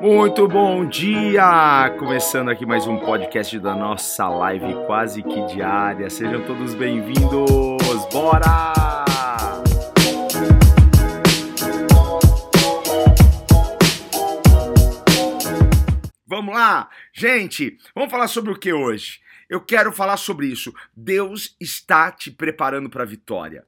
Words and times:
Muito 0.00 0.46
bom 0.46 0.86
dia! 0.86 1.88
Começando 1.98 2.50
aqui 2.50 2.66
mais 2.66 2.86
um 2.86 2.98
podcast 2.98 3.58
da 3.58 3.74
nossa 3.74 4.28
live 4.28 4.74
quase 4.86 5.22
que 5.22 5.46
diária. 5.46 6.10
Sejam 6.10 6.44
todos 6.44 6.74
bem-vindos! 6.74 7.80
Bora! 8.12 8.74
Vamos 16.26 16.54
lá! 16.54 16.90
Gente, 17.12 17.78
vamos 17.94 18.10
falar 18.10 18.28
sobre 18.28 18.52
o 18.52 18.58
que 18.58 18.72
hoje? 18.72 19.20
Eu 19.48 19.60
quero 19.60 19.90
falar 19.90 20.16
sobre 20.16 20.48
isso. 20.48 20.74
Deus 20.94 21.56
está 21.58 22.12
te 22.12 22.30
preparando 22.30 22.90
para 22.90 23.04
a 23.04 23.06
vitória. 23.06 23.66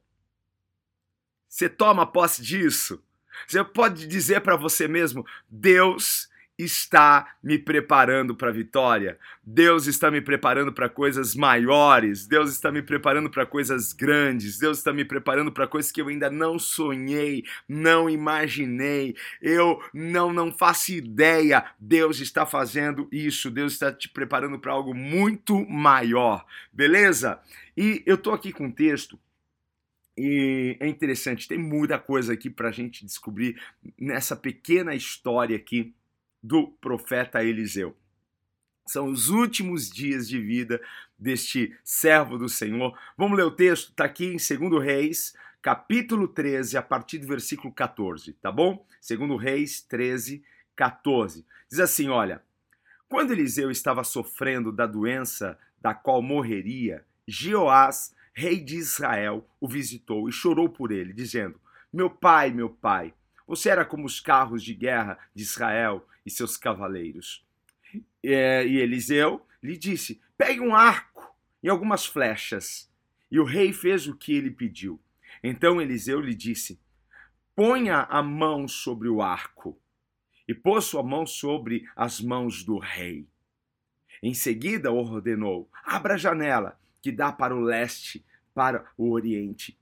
Você 1.49 1.67
toma 1.67 2.05
posse 2.05 2.43
disso? 2.43 3.03
Você 3.45 3.63
pode 3.63 4.07
dizer 4.07 4.41
para 4.41 4.55
você 4.55 4.87
mesmo: 4.87 5.25
Deus 5.49 6.29
está 6.57 7.35
me 7.43 7.59
preparando 7.59 8.35
para 8.35 8.49
a 8.49 8.53
vitória. 8.53 9.19
Deus 9.43 9.85
está 9.85 10.09
me 10.09 10.21
preparando 10.21 10.73
para 10.73 10.89
coisas 10.89 11.35
maiores. 11.35 12.25
Deus 12.25 12.51
está 12.51 12.71
me 12.71 12.81
preparando 12.81 13.29
para 13.29 13.45
coisas 13.45 13.93
grandes. 13.93 14.57
Deus 14.57 14.79
está 14.79 14.91
me 14.91 15.05
preparando 15.05 15.51
para 15.51 15.67
coisas 15.67 15.91
que 15.91 16.01
eu 16.01 16.07
ainda 16.07 16.29
não 16.31 16.57
sonhei, 16.57 17.43
não 17.69 18.09
imaginei. 18.09 19.15
Eu 19.41 19.79
não 19.93 20.33
não 20.33 20.51
faço 20.51 20.91
ideia. 20.93 21.63
Deus 21.79 22.19
está 22.19 22.45
fazendo 22.45 23.07
isso. 23.11 23.51
Deus 23.51 23.73
está 23.73 23.91
te 23.91 24.09
preparando 24.09 24.57
para 24.57 24.73
algo 24.73 24.95
muito 24.95 25.63
maior. 25.69 26.43
Beleza? 26.73 27.39
E 27.75 28.01
eu 28.05 28.17
tô 28.17 28.31
aqui 28.31 28.51
com 28.51 28.65
um 28.65 28.71
texto 28.71 29.19
e 30.17 30.75
é 30.79 30.87
interessante, 30.87 31.47
tem 31.47 31.57
muita 31.57 31.99
coisa 31.99 32.33
aqui 32.33 32.49
para 32.49 32.69
a 32.69 32.71
gente 32.71 33.05
descobrir 33.05 33.61
nessa 33.97 34.35
pequena 34.35 34.95
história 34.95 35.55
aqui 35.55 35.93
do 36.41 36.67
profeta 36.67 37.43
Eliseu. 37.43 37.95
São 38.87 39.07
os 39.11 39.29
últimos 39.29 39.89
dias 39.89 40.27
de 40.27 40.39
vida 40.39 40.81
deste 41.19 41.75
servo 41.83 42.37
do 42.37 42.49
Senhor. 42.49 42.97
Vamos 43.17 43.37
ler 43.37 43.43
o 43.43 43.51
texto? 43.51 43.89
Está 43.89 44.05
aqui 44.05 44.25
em 44.25 44.37
2 44.37 44.83
Reis, 44.83 45.35
capítulo 45.61 46.27
13, 46.27 46.77
a 46.77 46.81
partir 46.81 47.19
do 47.19 47.27
versículo 47.27 47.71
14, 47.73 48.33
tá 48.33 48.51
bom? 48.51 48.85
2 49.07 49.41
Reis 49.41 49.81
13, 49.81 50.43
14. 50.75 51.45
Diz 51.69 51.79
assim: 51.79 52.09
olha. 52.09 52.41
Quando 53.09 53.31
Eliseu 53.31 53.71
estava 53.71 54.03
sofrendo 54.03 54.69
da 54.69 54.85
doença 54.85 55.57
da 55.79 55.93
qual 55.93 56.21
morreria, 56.21 57.05
Jeoás, 57.25 58.13
rei 58.37 58.59
de 58.59 58.75
Israel, 58.75 59.49
o 59.59 59.67
visitou 59.67 60.29
e 60.29 60.31
chorou 60.31 60.69
por 60.69 60.91
ele, 60.91 61.11
dizendo: 61.11 61.59
Meu 61.91 62.07
pai, 62.07 62.51
meu 62.51 62.69
pai, 62.69 63.11
você 63.47 63.69
era 63.69 63.83
como 63.83 64.05
os 64.05 64.19
carros 64.19 64.63
de 64.63 64.75
guerra 64.75 65.17
de 65.33 65.41
Israel 65.41 66.07
e 66.23 66.29
seus 66.29 66.55
cavaleiros. 66.55 67.43
E 68.23 68.77
Eliseu 68.77 69.43
lhe 69.61 69.75
disse: 69.75 70.21
Pegue 70.37 70.61
um 70.61 70.75
arco 70.75 71.35
e 71.63 71.67
algumas 71.67 72.05
flechas. 72.05 72.87
E 73.31 73.39
o 73.39 73.43
rei 73.43 73.73
fez 73.73 74.07
o 74.07 74.15
que 74.15 74.33
ele 74.33 74.51
pediu. 74.51 75.01
Então 75.43 75.81
Eliseu 75.81 76.21
lhe 76.21 76.35
disse: 76.35 76.79
Ponha 77.55 78.01
a 78.03 78.21
mão 78.21 78.67
sobre 78.67 79.09
o 79.09 79.19
arco. 79.19 79.81
E 80.47 80.53
pôs 80.53 80.85
sua 80.85 81.01
mão 81.01 81.25
sobre 81.25 81.89
as 81.95 82.21
mãos 82.21 82.63
do 82.63 82.77
rei. 82.77 83.27
Em 84.21 84.35
seguida 84.35 84.91
ordenou: 84.91 85.67
Abra 85.83 86.13
a 86.13 86.17
janela 86.17 86.79
que 87.01 87.11
dá 87.11 87.31
para 87.31 87.55
o 87.55 87.61
leste, 87.61 88.25
para 88.57 88.83
o 88.97 89.11
oriente. 89.11 89.77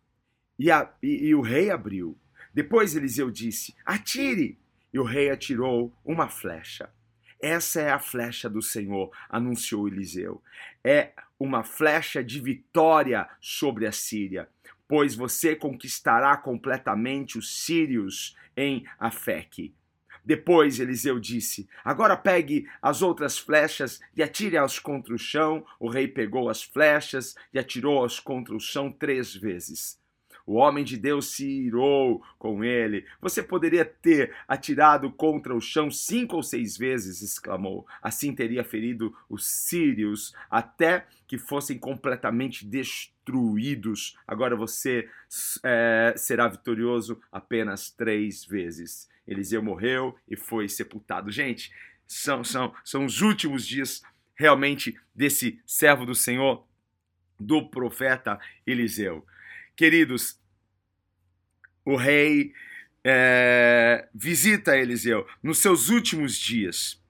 E, 0.60 0.70
a, 0.70 0.94
e, 1.02 1.28
e 1.28 1.34
o 1.34 1.40
rei 1.40 1.72
abriu. 1.72 2.18
Depois 2.54 2.94
Eliseu 2.94 3.32
disse: 3.32 3.74
Atire! 3.86 4.60
E 4.94 5.00
o 5.00 5.04
rei 5.04 5.30
atirou 5.30 5.94
uma 6.04 6.28
flecha. 6.28 6.90
Essa 7.42 7.80
é 7.80 7.90
a 7.90 8.00
flecha 8.00 8.50
do 8.50 8.62
Senhor, 8.62 9.12
anunciou 9.30 9.88
Eliseu. 9.88 10.44
É 10.84 11.14
uma 11.40 11.64
flecha 11.64 12.22
de 12.22 12.42
vitória 12.42 13.30
sobre 13.40 13.88
a 13.88 13.94
Síria, 13.94 14.50
pois 14.90 15.16
você 15.16 15.56
conquistará 15.56 16.36
completamente 16.36 17.38
os 17.38 17.64
sírios 17.64 18.36
em 18.58 18.86
Afeque. 19.00 19.74
Depois 20.26 20.80
Eliseu 20.80 21.20
disse: 21.20 21.68
Agora 21.84 22.18
pegue 22.18 22.68
as 22.82 23.02
outras 23.02 23.38
flechas 23.38 24.00
e 24.16 24.24
atire-as 24.24 24.80
contra 24.80 25.14
o 25.14 25.20
chão. 25.20 25.66
O 25.80 25.88
rei 25.88 26.08
pegou 26.08 26.50
as 26.50 26.64
flechas 26.64 27.36
e 27.54 27.60
atirou-as 27.60 28.20
contra 28.20 28.56
o 28.56 28.60
chão 28.60 28.92
três 28.92 29.36
vezes. 29.36 30.04
O 30.46 30.56
homem 30.56 30.84
de 30.84 30.96
Deus 30.96 31.32
se 31.32 31.48
irou 31.48 32.24
com 32.38 32.64
ele. 32.64 33.06
Você 33.20 33.42
poderia 33.42 33.84
ter 33.84 34.34
atirado 34.48 35.12
contra 35.12 35.56
o 35.56 35.62
chão 35.62 35.90
cinco 35.90 36.36
ou 36.36 36.44
seis 36.44 36.78
vezes, 36.78 37.22
exclamou. 37.22 37.88
Assim 38.02 38.34
teria 38.34 38.64
ferido 38.64 39.16
os 39.28 39.48
sírios 39.48 40.36
até 40.50 41.08
que 41.28 41.40
fossem 41.40 41.80
completamente 41.80 42.64
destruídos. 42.64 44.16
Agora 44.28 44.56
você 44.56 45.10
é, 45.64 46.14
será 46.16 46.48
vitorioso 46.48 47.20
apenas 47.32 47.90
três 47.90 48.46
vezes. 48.46 49.10
Eliseu 49.28 49.64
morreu 49.64 50.16
e 50.30 50.38
foi 50.38 50.70
sepultado. 50.70 51.32
Gente, 51.32 51.72
são, 52.06 52.44
são, 52.44 52.72
são 52.84 53.06
os 53.06 53.22
últimos 53.22 53.66
dias 53.66 54.04
realmente 54.36 54.96
desse 55.14 55.60
servo 55.66 56.06
do 56.06 56.14
Senhor, 56.14 56.64
do 57.40 57.68
profeta 57.68 58.40
Eliseu. 58.68 59.26
Queridos, 59.76 60.40
o 61.84 61.98
rei 61.98 62.54
é, 63.04 64.08
visita 64.16 64.78
Eliseu 64.78 65.28
nos 65.44 65.60
seus 65.60 65.90
últimos 65.90 66.38
dias. 66.38 67.04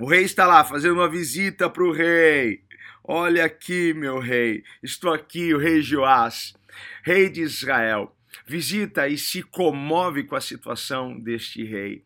O 0.00 0.06
rei 0.06 0.22
está 0.22 0.46
lá 0.46 0.64
fazendo 0.64 0.94
uma 0.94 1.10
visita 1.10 1.68
para 1.68 1.84
o 1.84 1.92
rei. 1.92 2.64
Olha 3.04 3.44
aqui, 3.44 3.92
meu 3.92 4.18
rei, 4.18 4.64
estou 4.82 5.12
aqui, 5.12 5.52
o 5.52 5.58
rei 5.58 5.82
Joás, 5.82 6.54
rei 7.02 7.28
de 7.28 7.42
Israel. 7.42 8.16
Visita 8.46 9.06
e 9.06 9.18
se 9.18 9.42
comove 9.42 10.24
com 10.24 10.36
a 10.36 10.40
situação 10.40 11.18
deste 11.20 11.64
rei. 11.64 12.04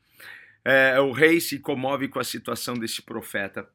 É, 0.65 0.99
o 1.01 1.13
rei 1.13 1.41
se 1.41 1.59
comove 1.59 2.09
com 2.09 2.19
a 2.19 2.25
situação 2.25 2.75
deste 2.75 3.03
profeta 3.03 3.69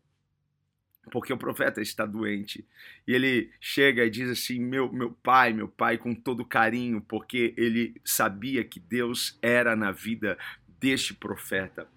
porque 1.07 1.33
o 1.33 1.37
profeta 1.37 1.81
está 1.81 2.05
doente. 2.05 2.65
E 3.07 3.13
ele 3.13 3.51
chega 3.59 4.05
e 4.05 4.09
diz 4.09 4.29
assim: 4.29 4.59
meu, 4.59 4.91
meu 4.91 5.11
pai, 5.11 5.53
meu 5.53 5.67
pai, 5.67 5.97
com 5.97 6.13
todo 6.13 6.45
carinho, 6.45 7.01
porque 7.01 7.53
ele 7.57 7.95
sabia 8.03 8.63
que 8.63 8.79
Deus 8.79 9.37
era 9.41 9.75
na 9.75 9.91
vida 9.91 10.37
deste 10.79 11.13
profeta. 11.13 11.87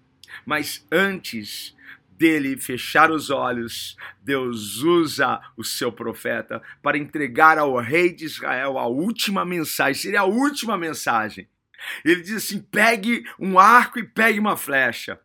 Mas 0.45 0.85
antes 0.91 1.75
dele 2.09 2.55
fechar 2.55 3.09
os 3.09 3.31
olhos, 3.31 3.97
Deus 4.21 4.77
usa 4.77 5.41
o 5.57 5.63
seu 5.63 5.91
profeta 5.91 6.61
para 6.81 6.97
entregar 6.97 7.57
ao 7.57 7.75
rei 7.77 8.13
de 8.13 8.25
Israel 8.25 8.77
a 8.77 8.85
última 8.85 9.43
mensagem, 9.43 10.01
seria 10.01 10.21
a 10.21 10.25
última 10.25 10.77
mensagem. 10.77 11.47
Ele 12.05 12.21
diz 12.21 12.35
assim: 12.35 12.61
pegue 12.61 13.25
um 13.39 13.57
arco 13.57 13.99
e 13.99 14.03
pegue 14.03 14.39
uma 14.39 14.55
flecha. 14.55 15.19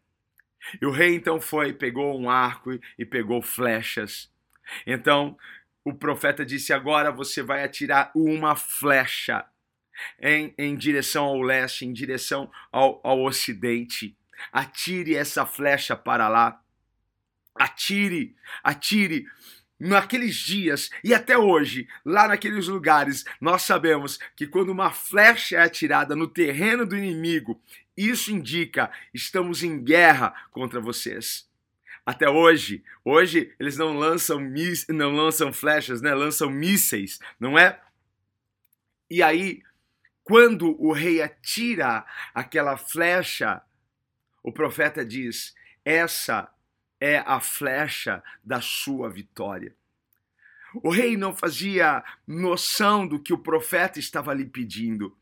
E 0.81 0.87
o 0.87 0.91
rei 0.91 1.15
então 1.15 1.41
foi, 1.41 1.73
pegou 1.73 2.19
um 2.19 2.29
arco 2.29 2.79
e 2.99 3.05
pegou 3.05 3.41
flechas. 3.43 4.31
Então 4.87 5.37
o 5.85 5.95
profeta 5.95 6.45
disse: 6.45 6.73
Agora 6.73 7.13
você 7.13 7.43
vai 7.43 7.63
atirar 7.63 8.11
uma 8.15 8.57
flecha 8.57 9.45
em, 10.21 10.55
em 10.59 10.77
direção 10.77 11.25
ao 11.25 11.41
leste, 11.41 11.87
em 11.87 11.93
direção 11.93 12.51
ao, 12.73 13.01
ao 13.05 13.23
ocidente. 13.23 14.17
Atire 14.53 15.15
essa 15.15 15.47
flecha 15.47 15.97
para 15.97 16.29
lá. 16.29 16.61
Atire, 17.55 18.37
atire. 18.63 19.27
Naqueles 19.79 20.37
dias 20.37 20.89
e 21.05 21.13
até 21.13 21.37
hoje, 21.37 21.87
lá 22.03 22.27
naqueles 22.27 22.67
lugares, 22.67 23.27
nós 23.39 23.61
sabemos 23.61 24.19
que 24.35 24.47
quando 24.47 24.71
uma 24.71 24.91
flecha 24.91 25.57
é 25.57 25.63
atirada 25.63 26.17
no 26.17 26.27
terreno 26.27 26.87
do 26.87 26.97
inimigo, 26.97 27.61
isso 27.97 28.31
indica 28.31 28.91
estamos 29.15 29.63
em 29.63 29.83
guerra 29.83 30.35
contra 30.51 30.81
vocês. 30.81 31.49
Até 32.05 32.29
hoje, 32.29 32.85
hoje 33.05 33.53
eles 33.59 33.77
não 33.77 33.97
lançam 33.97 34.41
não 34.89 35.13
lançam 35.13 35.53
flechas, 35.53 36.01
né? 36.01 36.15
Lançam 36.15 36.51
mísseis, 36.51 37.19
não 37.41 37.59
é? 37.59 37.81
E 39.11 39.23
aí, 39.23 39.63
quando 40.23 40.81
o 40.81 40.93
rei 40.93 41.23
atira 41.23 42.05
aquela 42.35 42.77
flecha, 42.77 43.61
o 44.43 44.53
profeta 44.53 45.05
diz: 45.05 45.55
"Essa 45.85 46.49
é 47.01 47.19
a 47.19 47.41
flecha 47.41 48.23
da 48.45 48.61
sua 48.61 49.09
vitória". 49.09 49.75
O 50.83 50.91
rei 50.91 51.17
não 51.17 51.35
fazia 51.35 52.05
noção 52.27 53.07
do 53.07 53.21
que 53.21 53.33
o 53.33 53.39
profeta 53.39 53.99
estava 53.99 54.35
lhe 54.35 54.45
pedindo, 54.45 55.17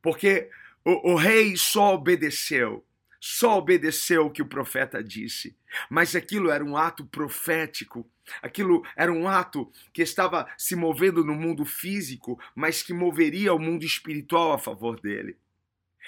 porque 0.00 0.48
o, 0.86 1.14
o 1.14 1.16
rei 1.16 1.56
só 1.56 1.94
obedeceu, 1.94 2.86
só 3.20 3.58
obedeceu 3.58 4.26
o 4.26 4.30
que 4.30 4.40
o 4.40 4.46
profeta 4.46 5.02
disse. 5.02 5.56
Mas 5.90 6.14
aquilo 6.14 6.48
era 6.48 6.64
um 6.64 6.76
ato 6.76 7.04
profético, 7.04 8.08
aquilo 8.40 8.84
era 8.96 9.12
um 9.12 9.26
ato 9.26 9.68
que 9.92 10.00
estava 10.00 10.48
se 10.56 10.76
movendo 10.76 11.24
no 11.24 11.34
mundo 11.34 11.64
físico, 11.64 12.38
mas 12.54 12.84
que 12.84 12.92
moveria 12.92 13.52
o 13.52 13.58
mundo 13.58 13.84
espiritual 13.84 14.52
a 14.52 14.58
favor 14.58 15.00
dele. 15.00 15.36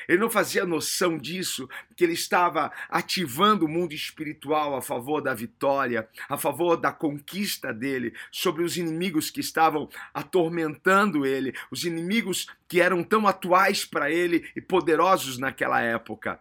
Ele 0.06 0.18
não 0.18 0.30
fazia 0.30 0.66
noção 0.66 1.16
disso, 1.18 1.68
que 1.96 2.04
ele 2.04 2.12
estava 2.12 2.70
ativando 2.88 3.64
o 3.64 3.68
mundo 3.68 3.94
espiritual 3.94 4.76
a 4.76 4.82
favor 4.82 5.20
da 5.20 5.34
vitória, 5.34 6.08
a 6.28 6.36
favor 6.36 6.76
da 6.76 6.92
conquista 6.92 7.72
dele 7.72 8.14
sobre 8.30 8.62
os 8.62 8.76
inimigos 8.76 9.30
que 9.30 9.40
estavam 9.40 9.88
atormentando 10.12 11.24
ele, 11.24 11.54
os 11.70 11.84
inimigos 11.84 12.46
que 12.68 12.80
eram 12.80 13.02
tão 13.02 13.26
atuais 13.26 13.84
para 13.84 14.10
ele 14.10 14.50
e 14.54 14.60
poderosos 14.60 15.38
naquela 15.38 15.80
época. 15.80 16.40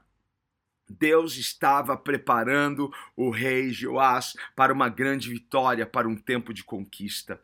Deus 0.89 1.35
estava 1.35 1.97
preparando 1.97 2.91
o 3.15 3.29
rei 3.29 3.71
Joás 3.71 4.33
para 4.55 4.73
uma 4.73 4.87
grande 4.87 5.29
vitória, 5.29 5.85
para 5.85 6.07
um 6.07 6.15
tempo 6.15 6.53
de 6.53 6.63
conquista. 6.63 7.41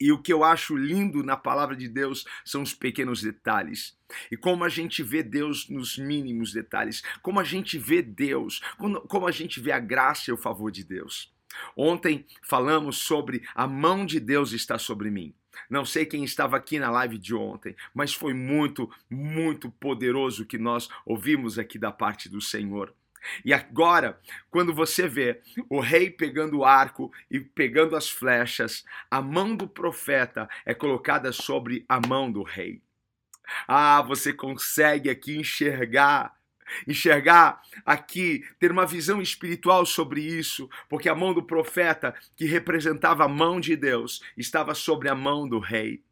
E 0.00 0.10
o 0.10 0.20
que 0.20 0.32
eu 0.32 0.42
acho 0.42 0.76
lindo 0.76 1.22
na 1.22 1.36
palavra 1.36 1.76
de 1.76 1.88
Deus 1.88 2.24
são 2.44 2.62
os 2.62 2.74
pequenos 2.74 3.22
detalhes. 3.22 3.96
E 4.30 4.36
como 4.36 4.64
a 4.64 4.68
gente 4.68 5.02
vê 5.02 5.22
Deus 5.22 5.68
nos 5.68 5.96
mínimos 5.96 6.52
detalhes, 6.52 7.02
como 7.22 7.38
a 7.38 7.44
gente 7.44 7.78
vê 7.78 8.02
Deus, 8.02 8.60
como 9.08 9.26
a 9.26 9.30
gente 9.30 9.60
vê 9.60 9.72
a 9.72 9.78
graça 9.78 10.30
e 10.30 10.32
o 10.34 10.36
favor 10.36 10.70
de 10.70 10.84
Deus. 10.84 11.32
Ontem 11.76 12.26
falamos 12.42 12.98
sobre 12.98 13.42
a 13.54 13.66
mão 13.66 14.04
de 14.04 14.18
Deus 14.18 14.52
está 14.52 14.78
sobre 14.78 15.10
mim. 15.10 15.34
Não 15.70 15.84
sei 15.84 16.04
quem 16.04 16.24
estava 16.24 16.56
aqui 16.56 16.78
na 16.78 16.90
live 16.90 17.16
de 17.16 17.34
ontem, 17.34 17.76
mas 17.94 18.12
foi 18.12 18.34
muito, 18.34 18.90
muito 19.08 19.70
poderoso 19.70 20.42
o 20.42 20.46
que 20.46 20.58
nós 20.58 20.88
ouvimos 21.06 21.58
aqui 21.58 21.78
da 21.78 21.92
parte 21.92 22.28
do 22.28 22.40
Senhor. 22.40 22.92
E 23.44 23.52
agora, 23.52 24.18
quando 24.50 24.74
você 24.74 25.08
vê 25.08 25.40
o 25.68 25.80
rei 25.80 26.10
pegando 26.10 26.58
o 26.58 26.64
arco 26.64 27.12
e 27.30 27.40
pegando 27.40 27.96
as 27.96 28.10
flechas, 28.10 28.84
a 29.10 29.20
mão 29.20 29.56
do 29.56 29.68
profeta 29.68 30.48
é 30.64 30.74
colocada 30.74 31.32
sobre 31.32 31.84
a 31.88 32.00
mão 32.06 32.30
do 32.30 32.42
rei. 32.42 32.80
Ah, 33.68 34.02
você 34.02 34.32
consegue 34.32 35.10
aqui 35.10 35.36
enxergar 35.36 36.34
enxergar 36.86 37.60
aqui, 37.84 38.44
ter 38.58 38.72
uma 38.72 38.86
visão 38.86 39.20
espiritual 39.20 39.84
sobre 39.84 40.22
isso, 40.22 40.68
porque 40.88 41.08
a 41.08 41.14
mão 41.14 41.34
do 41.34 41.42
profeta, 41.42 42.14
que 42.34 42.46
representava 42.46 43.24
a 43.24 43.28
mão 43.28 43.60
de 43.60 43.76
Deus, 43.76 44.22
estava 44.36 44.74
sobre 44.74 45.08
a 45.08 45.14
mão 45.14 45.48
do 45.48 45.58
rei. 45.58 46.02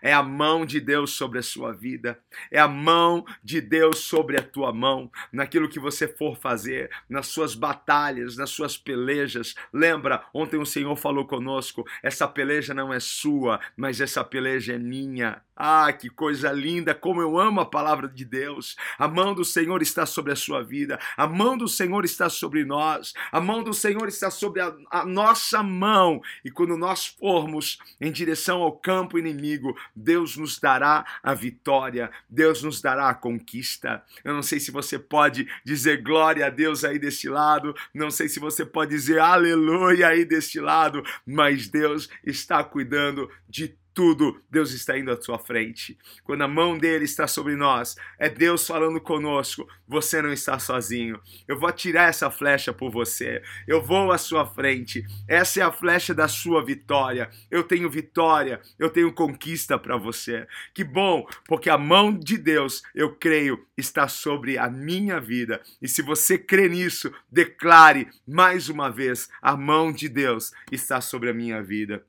É 0.00 0.12
a 0.12 0.22
mão 0.22 0.64
de 0.64 0.80
Deus 0.80 1.12
sobre 1.12 1.38
a 1.38 1.42
sua 1.42 1.72
vida, 1.72 2.18
é 2.50 2.58
a 2.58 2.68
mão 2.68 3.24
de 3.42 3.60
Deus 3.60 4.00
sobre 4.00 4.38
a 4.38 4.42
tua 4.42 4.72
mão, 4.72 5.10
naquilo 5.32 5.68
que 5.68 5.80
você 5.80 6.06
for 6.08 6.36
fazer, 6.36 6.90
nas 7.08 7.26
suas 7.26 7.54
batalhas, 7.54 8.36
nas 8.36 8.50
suas 8.50 8.76
pelejas. 8.76 9.54
Lembra, 9.72 10.24
ontem 10.34 10.58
o 10.58 10.66
Senhor 10.66 10.96
falou 10.96 11.26
conosco: 11.26 11.84
essa 12.02 12.26
peleja 12.26 12.74
não 12.74 12.92
é 12.92 13.00
sua, 13.00 13.60
mas 13.76 14.00
essa 14.00 14.24
peleja 14.24 14.74
é 14.74 14.78
minha. 14.78 15.42
Ah, 15.64 15.92
que 15.92 16.10
coisa 16.10 16.50
linda, 16.50 16.92
como 16.92 17.22
eu 17.22 17.38
amo 17.38 17.60
a 17.60 17.64
palavra 17.64 18.08
de 18.08 18.24
Deus. 18.24 18.74
A 18.98 19.06
mão 19.06 19.32
do 19.32 19.44
Senhor 19.44 19.80
está 19.80 20.04
sobre 20.04 20.32
a 20.32 20.36
sua 20.36 20.60
vida, 20.60 20.98
a 21.16 21.24
mão 21.24 21.56
do 21.56 21.68
Senhor 21.68 22.04
está 22.04 22.28
sobre 22.28 22.64
nós, 22.64 23.14
a 23.30 23.40
mão 23.40 23.62
do 23.62 23.72
Senhor 23.72 24.08
está 24.08 24.28
sobre 24.28 24.60
a, 24.60 24.74
a 24.90 25.06
nossa 25.06 25.62
mão. 25.62 26.20
E 26.44 26.50
quando 26.50 26.76
nós 26.76 27.06
formos 27.06 27.78
em 28.00 28.10
direção 28.10 28.60
ao 28.60 28.72
campo 28.72 29.16
inimigo, 29.16 29.72
Deus 29.94 30.36
nos 30.36 30.58
dará 30.58 31.06
a 31.22 31.32
vitória, 31.32 32.10
Deus 32.28 32.64
nos 32.64 32.82
dará 32.82 33.08
a 33.08 33.14
conquista. 33.14 34.02
Eu 34.24 34.34
não 34.34 34.42
sei 34.42 34.58
se 34.58 34.72
você 34.72 34.98
pode 34.98 35.46
dizer 35.64 36.02
glória 36.02 36.44
a 36.44 36.50
Deus 36.50 36.82
aí 36.82 36.98
deste 36.98 37.28
lado, 37.28 37.72
não 37.94 38.10
sei 38.10 38.28
se 38.28 38.40
você 38.40 38.66
pode 38.66 38.90
dizer 38.90 39.20
aleluia 39.20 40.08
aí 40.08 40.24
deste 40.24 40.58
lado, 40.58 41.04
mas 41.24 41.68
Deus 41.68 42.08
está 42.24 42.64
cuidando 42.64 43.30
de 43.48 43.80
tudo, 43.94 44.42
Deus 44.50 44.72
está 44.72 44.98
indo 44.98 45.10
à 45.10 45.20
sua 45.20 45.38
frente. 45.38 45.98
Quando 46.24 46.42
a 46.42 46.48
mão 46.48 46.78
dele 46.78 47.04
está 47.04 47.26
sobre 47.26 47.56
nós, 47.56 47.96
é 48.18 48.28
Deus 48.28 48.66
falando 48.66 49.00
conosco. 49.00 49.68
Você 49.86 50.22
não 50.22 50.32
está 50.32 50.58
sozinho. 50.58 51.20
Eu 51.46 51.58
vou 51.58 51.68
atirar 51.68 52.08
essa 52.08 52.30
flecha 52.30 52.72
por 52.72 52.90
você. 52.90 53.42
Eu 53.66 53.82
vou 53.82 54.10
à 54.10 54.18
sua 54.18 54.46
frente. 54.46 55.04
Essa 55.28 55.60
é 55.60 55.62
a 55.62 55.72
flecha 55.72 56.14
da 56.14 56.28
sua 56.28 56.64
vitória. 56.64 57.30
Eu 57.50 57.62
tenho 57.62 57.90
vitória, 57.90 58.60
eu 58.78 58.88
tenho 58.88 59.12
conquista 59.12 59.78
para 59.78 59.96
você. 59.96 60.46
Que 60.72 60.84
bom, 60.84 61.26
porque 61.46 61.68
a 61.68 61.78
mão 61.78 62.16
de 62.16 62.38
Deus, 62.38 62.82
eu 62.94 63.14
creio, 63.14 63.66
está 63.76 64.08
sobre 64.08 64.56
a 64.56 64.68
minha 64.70 65.20
vida. 65.20 65.60
E 65.80 65.88
se 65.88 66.02
você 66.02 66.38
crê 66.38 66.68
nisso, 66.68 67.12
declare 67.30 68.08
mais 68.26 68.68
uma 68.68 68.90
vez: 68.90 69.28
a 69.40 69.56
mão 69.56 69.92
de 69.92 70.08
Deus 70.08 70.52
está 70.70 71.00
sobre 71.00 71.28
a 71.28 71.34
minha 71.34 71.62
vida. 71.62 72.04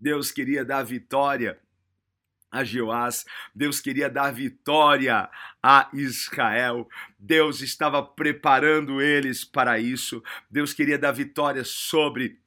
Deus 0.00 0.30
queria 0.30 0.64
dar 0.64 0.82
vitória 0.82 1.58
a 2.50 2.64
Jeoás, 2.64 3.24
Deus 3.54 3.80
queria 3.80 4.08
dar 4.08 4.32
vitória 4.32 5.28
a 5.62 5.88
Israel, 5.92 6.88
Deus 7.18 7.60
estava 7.60 8.02
preparando 8.02 9.02
eles 9.02 9.44
para 9.44 9.78
isso, 9.78 10.22
Deus 10.50 10.72
queria 10.72 10.98
dar 10.98 11.12
vitória 11.12 11.64
sobre 11.64 12.40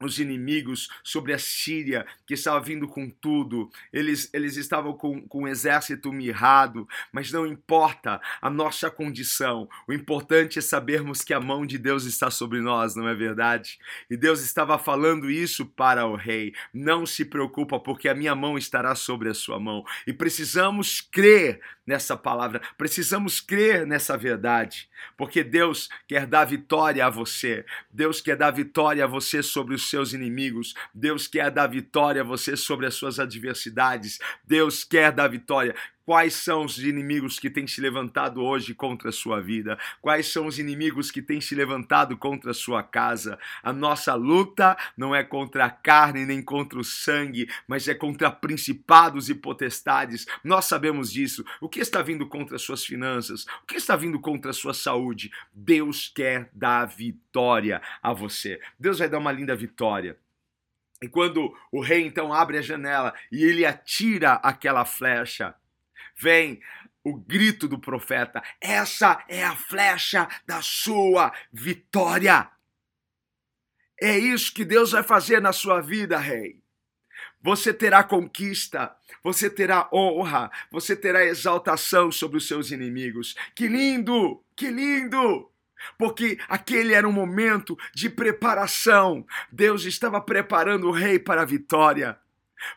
os 0.00 0.18
inimigos 0.18 0.88
sobre 1.02 1.32
a 1.32 1.38
Síria, 1.38 2.06
que 2.26 2.34
estava 2.34 2.60
vindo 2.60 2.86
com 2.88 3.08
tudo, 3.08 3.70
eles, 3.92 4.28
eles 4.32 4.56
estavam 4.56 4.92
com, 4.92 5.26
com 5.26 5.42
um 5.42 5.48
exército 5.48 6.12
mirrado, 6.12 6.86
mas 7.12 7.30
não 7.32 7.46
importa 7.46 8.20
a 8.40 8.50
nossa 8.50 8.90
condição, 8.90 9.68
o 9.88 9.92
importante 9.92 10.58
é 10.58 10.62
sabermos 10.62 11.22
que 11.22 11.32
a 11.32 11.40
mão 11.40 11.64
de 11.64 11.78
Deus 11.78 12.04
está 12.04 12.30
sobre 12.30 12.60
nós, 12.60 12.94
não 12.94 13.08
é 13.08 13.14
verdade? 13.14 13.78
E 14.10 14.16
Deus 14.16 14.42
estava 14.42 14.78
falando 14.78 15.30
isso 15.30 15.64
para 15.64 16.06
o 16.06 16.16
rei: 16.16 16.52
não 16.72 17.06
se 17.06 17.24
preocupa, 17.24 17.78
porque 17.78 18.08
a 18.08 18.14
minha 18.14 18.34
mão 18.34 18.58
estará 18.58 18.94
sobre 18.94 19.28
a 19.28 19.34
sua 19.34 19.58
mão, 19.58 19.84
e 20.06 20.12
precisamos 20.12 21.00
crer 21.00 21.60
nessa 21.86 22.16
palavra, 22.16 22.60
precisamos 22.78 23.40
crer 23.40 23.86
nessa 23.86 24.16
verdade, 24.16 24.88
porque 25.16 25.44
Deus 25.44 25.88
quer 26.08 26.26
dar 26.26 26.44
vitória 26.44 27.04
a 27.06 27.10
você, 27.10 27.64
Deus 27.90 28.20
quer 28.20 28.36
dar 28.36 28.50
vitória 28.50 29.04
a 29.04 29.06
você 29.06 29.42
sobre 29.42 29.74
os 29.74 29.83
seus 29.88 30.12
inimigos, 30.12 30.74
Deus 30.94 31.26
quer 31.26 31.50
dar 31.50 31.66
vitória 31.66 32.22
a 32.22 32.24
você 32.24 32.56
sobre 32.56 32.86
as 32.86 32.94
suas 32.94 33.18
adversidades, 33.18 34.18
Deus 34.46 34.84
quer 34.84 35.12
dar 35.12 35.28
vitória. 35.28 35.74
Quais 36.06 36.34
são 36.34 36.66
os 36.66 36.78
inimigos 36.78 37.38
que 37.38 37.48
têm 37.48 37.66
se 37.66 37.80
levantado 37.80 38.42
hoje 38.42 38.74
contra 38.74 39.08
a 39.08 39.12
sua 39.12 39.40
vida? 39.40 39.78
Quais 40.02 40.30
são 40.30 40.46
os 40.46 40.58
inimigos 40.58 41.10
que 41.10 41.22
têm 41.22 41.40
se 41.40 41.54
levantado 41.54 42.14
contra 42.18 42.50
a 42.50 42.54
sua 42.54 42.82
casa? 42.82 43.38
A 43.62 43.72
nossa 43.72 44.14
luta 44.14 44.76
não 44.98 45.14
é 45.14 45.24
contra 45.24 45.64
a 45.64 45.70
carne 45.70 46.26
nem 46.26 46.42
contra 46.42 46.78
o 46.78 46.84
sangue, 46.84 47.48
mas 47.66 47.88
é 47.88 47.94
contra 47.94 48.30
principados 48.30 49.30
e 49.30 49.34
potestades. 49.34 50.26
Nós 50.44 50.66
sabemos 50.66 51.10
disso. 51.10 51.42
O 51.58 51.70
que 51.70 51.80
está 51.80 52.02
vindo 52.02 52.26
contra 52.28 52.56
as 52.56 52.62
suas 52.62 52.84
finanças? 52.84 53.46
O 53.62 53.66
que 53.66 53.76
está 53.76 53.96
vindo 53.96 54.20
contra 54.20 54.50
a 54.50 54.54
sua 54.54 54.74
saúde? 54.74 55.32
Deus 55.54 56.12
quer 56.14 56.50
dar 56.52 56.84
vitória 56.84 57.80
a 58.02 58.12
você. 58.12 58.60
Deus 58.78 58.98
vai 58.98 59.08
dar 59.08 59.18
uma 59.18 59.32
linda 59.32 59.56
vitória. 59.56 60.18
E 61.00 61.08
quando 61.08 61.54
o 61.72 61.80
rei 61.80 62.06
então 62.06 62.32
abre 62.32 62.58
a 62.58 62.62
janela 62.62 63.14
e 63.32 63.42
ele 63.42 63.64
atira 63.64 64.34
aquela 64.34 64.84
flecha, 64.84 65.54
vem 66.16 66.60
o 67.04 67.14
grito 67.14 67.68
do 67.68 67.78
profeta: 67.78 68.42
essa 68.60 69.22
é 69.28 69.44
a 69.44 69.54
flecha 69.54 70.28
da 70.46 70.62
sua 70.62 71.32
vitória. 71.52 72.50
É 74.00 74.18
isso 74.18 74.52
que 74.52 74.64
Deus 74.64 74.92
vai 74.92 75.02
fazer 75.02 75.40
na 75.40 75.52
sua 75.52 75.80
vida, 75.80 76.18
rei. 76.18 76.62
Você 77.40 77.72
terá 77.72 78.02
conquista, 78.02 78.96
você 79.22 79.50
terá 79.50 79.88
honra, 79.92 80.50
você 80.70 80.96
terá 80.96 81.24
exaltação 81.24 82.10
sobre 82.10 82.38
os 82.38 82.48
seus 82.48 82.70
inimigos. 82.70 83.34
Que 83.54 83.68
lindo! 83.68 84.42
Que 84.56 84.70
lindo! 84.70 85.50
Porque 85.98 86.38
aquele 86.48 86.94
era 86.94 87.06
um 87.06 87.12
momento 87.12 87.76
de 87.94 88.08
preparação. 88.08 89.26
Deus 89.52 89.84
estava 89.84 90.20
preparando 90.20 90.88
o 90.88 90.92
rei 90.92 91.18
para 91.18 91.42
a 91.42 91.46
vitória. 91.46 92.18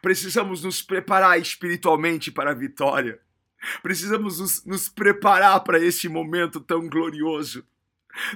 Precisamos 0.02 0.64
nos 0.64 0.82
preparar 0.82 1.40
espiritualmente 1.40 2.30
para 2.30 2.52
a 2.52 2.56
vitória. 2.56 3.20
Precisamos 3.82 4.40
nos, 4.40 4.66
nos 4.66 4.90
preparar 4.90 5.64
para 5.64 5.80
este 5.80 6.08
momento 6.10 6.60
tão 6.60 6.88
glorioso. 6.88 7.64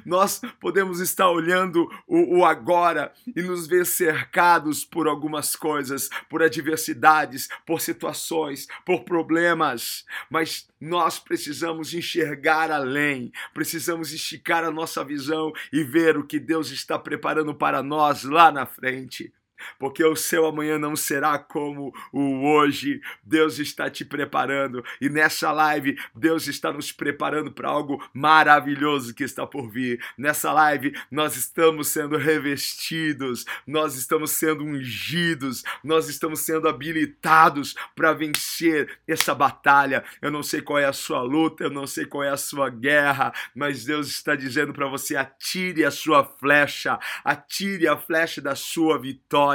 Nós 0.06 0.42
podemos 0.60 1.00
estar 1.00 1.30
olhando 1.30 1.90
o, 2.08 2.40
o, 2.40 2.46
agora 2.46 3.12
e 3.36 3.42
nos 3.42 3.68
ver 3.68 3.86
cercados 3.86 4.86
por 4.86 5.08
algumas 5.08 5.56
coisas, 5.56 6.10
por 6.30 6.44
adversidades, 6.44 7.50
por 7.66 7.82
situações, 7.82 8.68
por 8.86 9.04
problemas, 9.04 10.06
mas 10.30 10.68
nós 10.80 11.20
precisamos 11.20 11.94
enxergar 11.94 12.72
além, 12.72 13.32
precisamos 13.54 14.12
esticar 14.12 14.64
a 14.64 14.72
nossa 14.72 15.04
visão 15.04 15.52
e 15.72 15.84
ver 15.84 16.18
o 16.18 16.26
que 16.26 16.40
Deus 16.40 16.72
está 16.72 16.98
preparando 16.98 17.54
para 17.54 17.82
nós 17.82 18.24
lá 18.24 18.52
na 18.52 18.66
frente. 18.66 19.34
Porque 19.80 20.04
o 20.04 20.16
seu 20.16 20.46
amanhã 20.46 20.78
não 20.78 20.96
será 20.96 21.38
como 21.38 21.94
o 22.12 22.46
hoje. 22.46 23.02
Deus 23.24 23.60
está 23.60 23.90
te 23.90 24.04
preparando 24.04 24.84
e 25.00 25.10
nessa 25.10 25.52
live 25.52 25.98
Deus 26.16 26.48
está 26.48 26.72
nos 26.72 26.92
preparando 26.92 27.52
para 27.52 27.70
algo 27.70 28.04
maravilhoso 28.14 29.14
que 29.14 29.24
está 29.24 29.46
por 29.46 29.70
vir. 29.70 30.04
Nessa 30.18 30.52
live 30.52 30.94
nós 31.10 31.36
estamos 31.36 31.88
sendo 31.90 32.18
revestidos, 32.18 33.46
nós 33.66 33.96
estamos 33.96 34.32
sendo 34.32 34.64
ungidos, 34.64 35.64
nós 35.84 36.10
estamos 36.10 36.42
sendo 36.42 36.68
habilitados 36.68 37.76
para 37.96 38.14
vencer 38.14 39.00
essa 39.08 39.34
batalha. 39.34 40.04
Eu 40.22 40.32
não 40.32 40.44
sei 40.44 40.62
qual 40.62 40.80
é 40.80 40.86
a 40.86 40.94
sua 40.94 41.22
luta, 41.22 41.64
eu 41.64 41.70
não 41.70 41.88
sei 41.88 42.06
qual 42.06 42.24
é 42.24 42.30
a 42.30 42.38
sua 42.38 42.70
guerra, 42.70 43.34
mas 43.56 43.86
Deus 43.86 44.08
está 44.08 44.36
dizendo 44.36 44.74
para 44.74 44.88
você 44.88 45.16
atire 45.16 45.86
a 45.86 45.92
sua 45.92 46.24
flecha, 46.24 47.00
atire 47.24 47.88
a 47.88 47.98
flecha 47.98 48.42
da 48.42 48.56
sua 48.56 49.00
vitória 49.00 49.51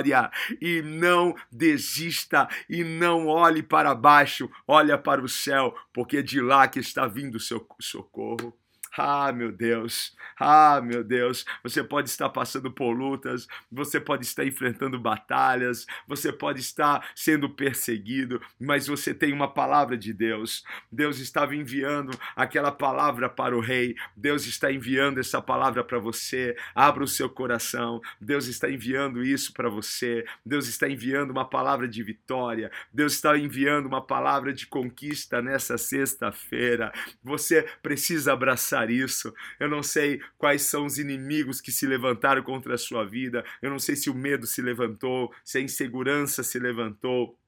e 0.60 0.82
não 0.82 1.34
desista 1.50 2.48
e 2.68 2.82
não 2.82 3.26
olhe 3.26 3.62
para 3.62 3.94
baixo, 3.94 4.50
olha 4.66 4.98
para 4.98 5.22
o 5.22 5.28
céu, 5.28 5.74
porque 5.92 6.18
é 6.18 6.22
de 6.22 6.40
lá 6.40 6.68
que 6.68 6.78
está 6.78 7.06
vindo 7.06 7.36
o 7.36 7.40
seu 7.40 7.66
socorro. 7.80 8.56
Ah, 8.98 9.30
meu 9.30 9.52
Deus, 9.52 10.16
ah, 10.40 10.80
meu 10.82 11.04
Deus, 11.04 11.44
você 11.62 11.84
pode 11.84 12.08
estar 12.08 12.30
passando 12.30 12.70
por 12.70 12.92
lutas, 12.92 13.46
você 13.70 14.00
pode 14.00 14.24
estar 14.24 14.44
enfrentando 14.44 14.98
batalhas, 14.98 15.86
você 16.08 16.32
pode 16.32 16.60
estar 16.60 17.06
sendo 17.14 17.50
perseguido, 17.50 18.40
mas 18.58 18.86
você 18.86 19.12
tem 19.12 19.34
uma 19.34 19.52
palavra 19.52 19.98
de 19.98 20.14
Deus. 20.14 20.64
Deus 20.90 21.18
estava 21.18 21.54
enviando 21.54 22.18
aquela 22.34 22.72
palavra 22.72 23.28
para 23.28 23.54
o 23.54 23.60
rei, 23.60 23.94
Deus 24.16 24.46
está 24.46 24.72
enviando 24.72 25.20
essa 25.20 25.42
palavra 25.42 25.84
para 25.84 25.98
você. 25.98 26.56
Abra 26.74 27.04
o 27.04 27.08
seu 27.08 27.28
coração, 27.28 28.00
Deus 28.18 28.46
está 28.46 28.70
enviando 28.70 29.22
isso 29.22 29.52
para 29.52 29.68
você, 29.68 30.24
Deus 30.44 30.68
está 30.68 30.88
enviando 30.88 31.30
uma 31.30 31.44
palavra 31.44 31.86
de 31.86 32.02
vitória, 32.02 32.70
Deus 32.92 33.12
está 33.12 33.36
enviando 33.36 33.86
uma 33.86 34.00
palavra 34.00 34.54
de 34.54 34.66
conquista 34.66 35.42
nessa 35.42 35.76
sexta-feira. 35.76 36.92
Você 37.22 37.62
precisa 37.82 38.32
abraçar 38.32 38.85
isso. 38.90 39.34
Eu 39.58 39.68
não 39.68 39.82
sei 39.82 40.20
quais 40.38 40.62
são 40.62 40.86
os 40.86 40.98
inimigos 40.98 41.60
que 41.60 41.72
se 41.72 41.86
levantaram 41.86 42.42
contra 42.42 42.74
a 42.74 42.78
sua 42.78 43.04
vida. 43.04 43.44
Eu 43.60 43.70
não 43.70 43.78
sei 43.78 43.96
se 43.96 44.10
o 44.10 44.14
medo 44.14 44.46
se 44.46 44.62
levantou, 44.62 45.32
se 45.44 45.58
a 45.58 45.60
insegurança 45.60 46.42
se 46.42 46.58
levantou. 46.58 47.38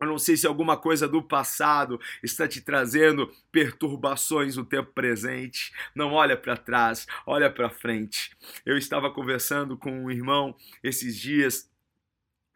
Eu 0.00 0.06
não 0.06 0.18
sei 0.18 0.34
se 0.34 0.46
alguma 0.46 0.78
coisa 0.78 1.06
do 1.06 1.22
passado 1.22 2.00
está 2.22 2.48
te 2.48 2.62
trazendo 2.62 3.30
perturbações 3.52 4.56
no 4.56 4.64
tempo 4.64 4.90
presente. 4.94 5.72
Não 5.94 6.12
olha 6.14 6.38
para 6.38 6.56
trás, 6.56 7.06
olha 7.26 7.50
para 7.50 7.68
frente. 7.68 8.34
Eu 8.64 8.78
estava 8.78 9.12
conversando 9.12 9.76
com 9.76 9.92
um 9.92 10.10
irmão 10.10 10.56
esses 10.82 11.14
dias 11.14 11.69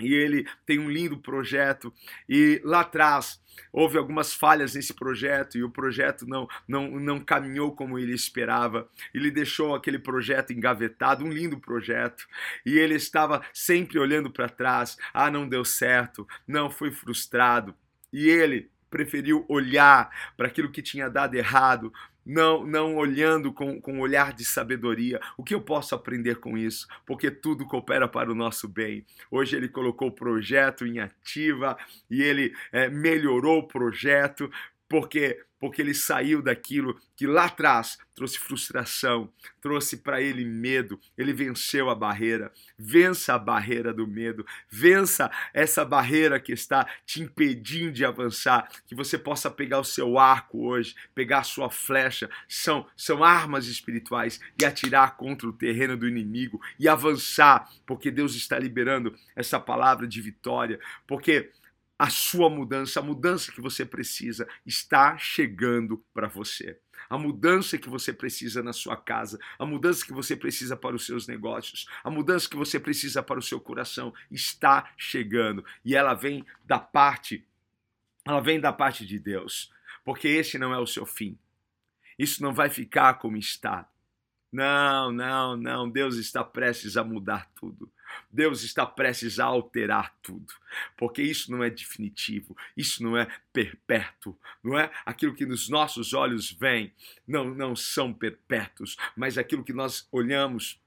e 0.00 0.12
ele 0.12 0.46
tem 0.66 0.78
um 0.78 0.90
lindo 0.90 1.18
projeto 1.18 1.92
e 2.28 2.60
lá 2.64 2.80
atrás 2.80 3.40
houve 3.72 3.96
algumas 3.96 4.34
falhas 4.34 4.74
nesse 4.74 4.92
projeto 4.92 5.56
e 5.56 5.62
o 5.62 5.70
projeto 5.70 6.26
não 6.26 6.48
não 6.66 6.90
não 6.98 7.20
caminhou 7.20 7.74
como 7.74 7.98
ele 7.98 8.12
esperava. 8.12 8.88
Ele 9.12 9.30
deixou 9.30 9.74
aquele 9.74 9.98
projeto 9.98 10.52
engavetado, 10.52 11.24
um 11.24 11.32
lindo 11.32 11.58
projeto, 11.60 12.26
e 12.66 12.78
ele 12.78 12.94
estava 12.94 13.42
sempre 13.52 13.98
olhando 13.98 14.30
para 14.30 14.48
trás. 14.48 14.96
Ah, 15.12 15.30
não 15.30 15.48
deu 15.48 15.64
certo, 15.64 16.26
não 16.46 16.70
foi 16.70 16.90
frustrado. 16.90 17.74
E 18.12 18.28
ele 18.28 18.70
preferiu 18.90 19.44
olhar 19.48 20.08
para 20.36 20.46
aquilo 20.46 20.70
que 20.70 20.80
tinha 20.80 21.08
dado 21.10 21.34
errado, 21.34 21.92
não, 22.24 22.64
não 22.64 22.96
olhando 22.96 23.52
com, 23.52 23.80
com 23.80 23.94
um 23.94 24.00
olhar 24.00 24.32
de 24.32 24.44
sabedoria. 24.44 25.20
O 25.36 25.44
que 25.44 25.54
eu 25.54 25.60
posso 25.60 25.94
aprender 25.94 26.36
com 26.36 26.56
isso? 26.56 26.86
Porque 27.04 27.30
tudo 27.30 27.66
coopera 27.66 28.08
para 28.08 28.30
o 28.30 28.34
nosso 28.34 28.68
bem. 28.68 29.04
Hoje 29.30 29.56
ele 29.56 29.68
colocou 29.68 30.08
o 30.08 30.14
projeto 30.14 30.86
em 30.86 31.00
ativa 31.00 31.76
e 32.10 32.22
ele 32.22 32.54
é, 32.72 32.88
melhorou 32.88 33.58
o 33.58 33.68
projeto 33.68 34.50
porque 34.88 35.42
porque 35.64 35.80
ele 35.80 35.94
saiu 35.94 36.42
daquilo 36.42 37.00
que 37.16 37.26
lá 37.26 37.47
atrás 37.47 37.99
trouxe 38.14 38.38
frustração, 38.38 39.33
trouxe 39.62 39.97
para 39.97 40.21
ele 40.21 40.44
medo. 40.44 41.00
Ele 41.16 41.33
venceu 41.33 41.88
a 41.88 41.94
barreira. 41.94 42.52
Vença 42.78 43.33
a 43.33 43.38
barreira 43.38 43.90
do 43.90 44.06
medo. 44.06 44.44
Vença 44.68 45.30
essa 45.54 45.83
barreira 45.83 46.38
que 46.38 46.52
está 46.52 46.87
te 47.06 47.23
impedindo 47.23 47.92
de 47.92 48.04
avançar. 48.04 48.68
Que 48.87 48.94
você 48.94 49.16
possa 49.16 49.50
pegar 49.50 49.80
o 49.80 49.85
seu 49.85 50.18
arco 50.18 50.66
hoje, 50.66 50.94
pegar 51.14 51.38
a 51.38 51.44
sua 51.44 51.71
flecha. 51.71 52.28
São, 52.47 52.87
são 52.94 53.25
armas 53.25 53.66
espirituais 53.66 54.38
e 54.61 54.66
atirar 54.66 55.16
contra 55.16 55.49
o 55.49 55.52
terreno 55.52 55.97
do 55.97 56.06
inimigo 56.06 56.61
e 56.78 56.87
avançar, 56.87 57.71
porque 57.87 58.11
Deus 58.11 58.35
está 58.35 58.59
liberando 58.59 59.16
essa 59.35 59.59
palavra 59.59 60.06
de 60.06 60.21
vitória. 60.21 60.78
Porque 61.06 61.50
a 61.98 62.10
sua 62.10 62.50
mudança, 62.50 63.00
a 63.00 63.02
mudança 63.02 63.52
que 63.52 63.60
você 63.60 63.84
precisa 63.84 64.48
está 64.66 65.16
chegando 65.16 66.04
para 66.12 66.28
você. 66.28 66.78
A 67.08 67.18
mudança 67.18 67.78
que 67.78 67.88
você 67.88 68.12
precisa 68.12 68.62
na 68.62 68.72
sua 68.72 68.96
casa, 68.96 69.38
a 69.58 69.66
mudança 69.66 70.04
que 70.04 70.12
você 70.12 70.34
precisa 70.34 70.76
para 70.76 70.96
os 70.96 71.06
seus 71.06 71.26
negócios, 71.26 71.86
a 72.02 72.10
mudança 72.10 72.48
que 72.48 72.56
você 72.56 72.80
precisa 72.80 73.22
para 73.22 73.38
o 73.38 73.42
seu 73.42 73.60
coração 73.60 74.12
está 74.30 74.92
chegando 74.96 75.64
e 75.84 75.94
ela 75.94 76.14
vem 76.14 76.44
da 76.64 76.78
parte 76.78 77.46
ela 78.24 78.40
vem 78.40 78.58
da 78.58 78.72
parte 78.72 79.04
de 79.04 79.18
Deus, 79.18 79.70
porque 80.02 80.26
esse 80.26 80.58
não 80.58 80.72
é 80.72 80.78
o 80.78 80.86
seu 80.86 81.04
fim. 81.04 81.38
Isso 82.18 82.42
não 82.42 82.54
vai 82.54 82.70
ficar 82.70 83.14
como 83.14 83.36
está. 83.36 83.88
Não, 84.50 85.12
não, 85.12 85.56
não. 85.56 85.90
Deus 85.90 86.16
está 86.16 86.42
prestes 86.42 86.96
a 86.96 87.04
mudar 87.04 87.50
tudo. 87.54 87.92
Deus 88.30 88.62
está 88.62 88.85
prestes 88.87 89.38
a 89.38 89.44
alterar 89.44 90.14
tudo, 90.23 90.52
porque 90.97 91.23
isso 91.23 91.50
não 91.50 91.62
é 91.62 91.71
definitivo, 91.71 92.56
isso 92.76 93.02
não 93.02 93.16
é 93.16 93.26
perpétuo, 93.52 94.37
não 94.62 94.78
é? 94.78 94.90
Aquilo 95.04 95.35
que 95.35 95.47
nos 95.47 95.68
nossos 95.68 96.12
olhos 96.12 96.50
vem 96.50 96.92
não, 97.26 97.44
não 97.44 97.76
são 97.76 98.12
perpétuos, 98.12 98.97
mas 99.16 99.38
aquilo 99.38 99.64
que 99.64 99.73
nós 99.73 100.09
olhamos 100.11 100.80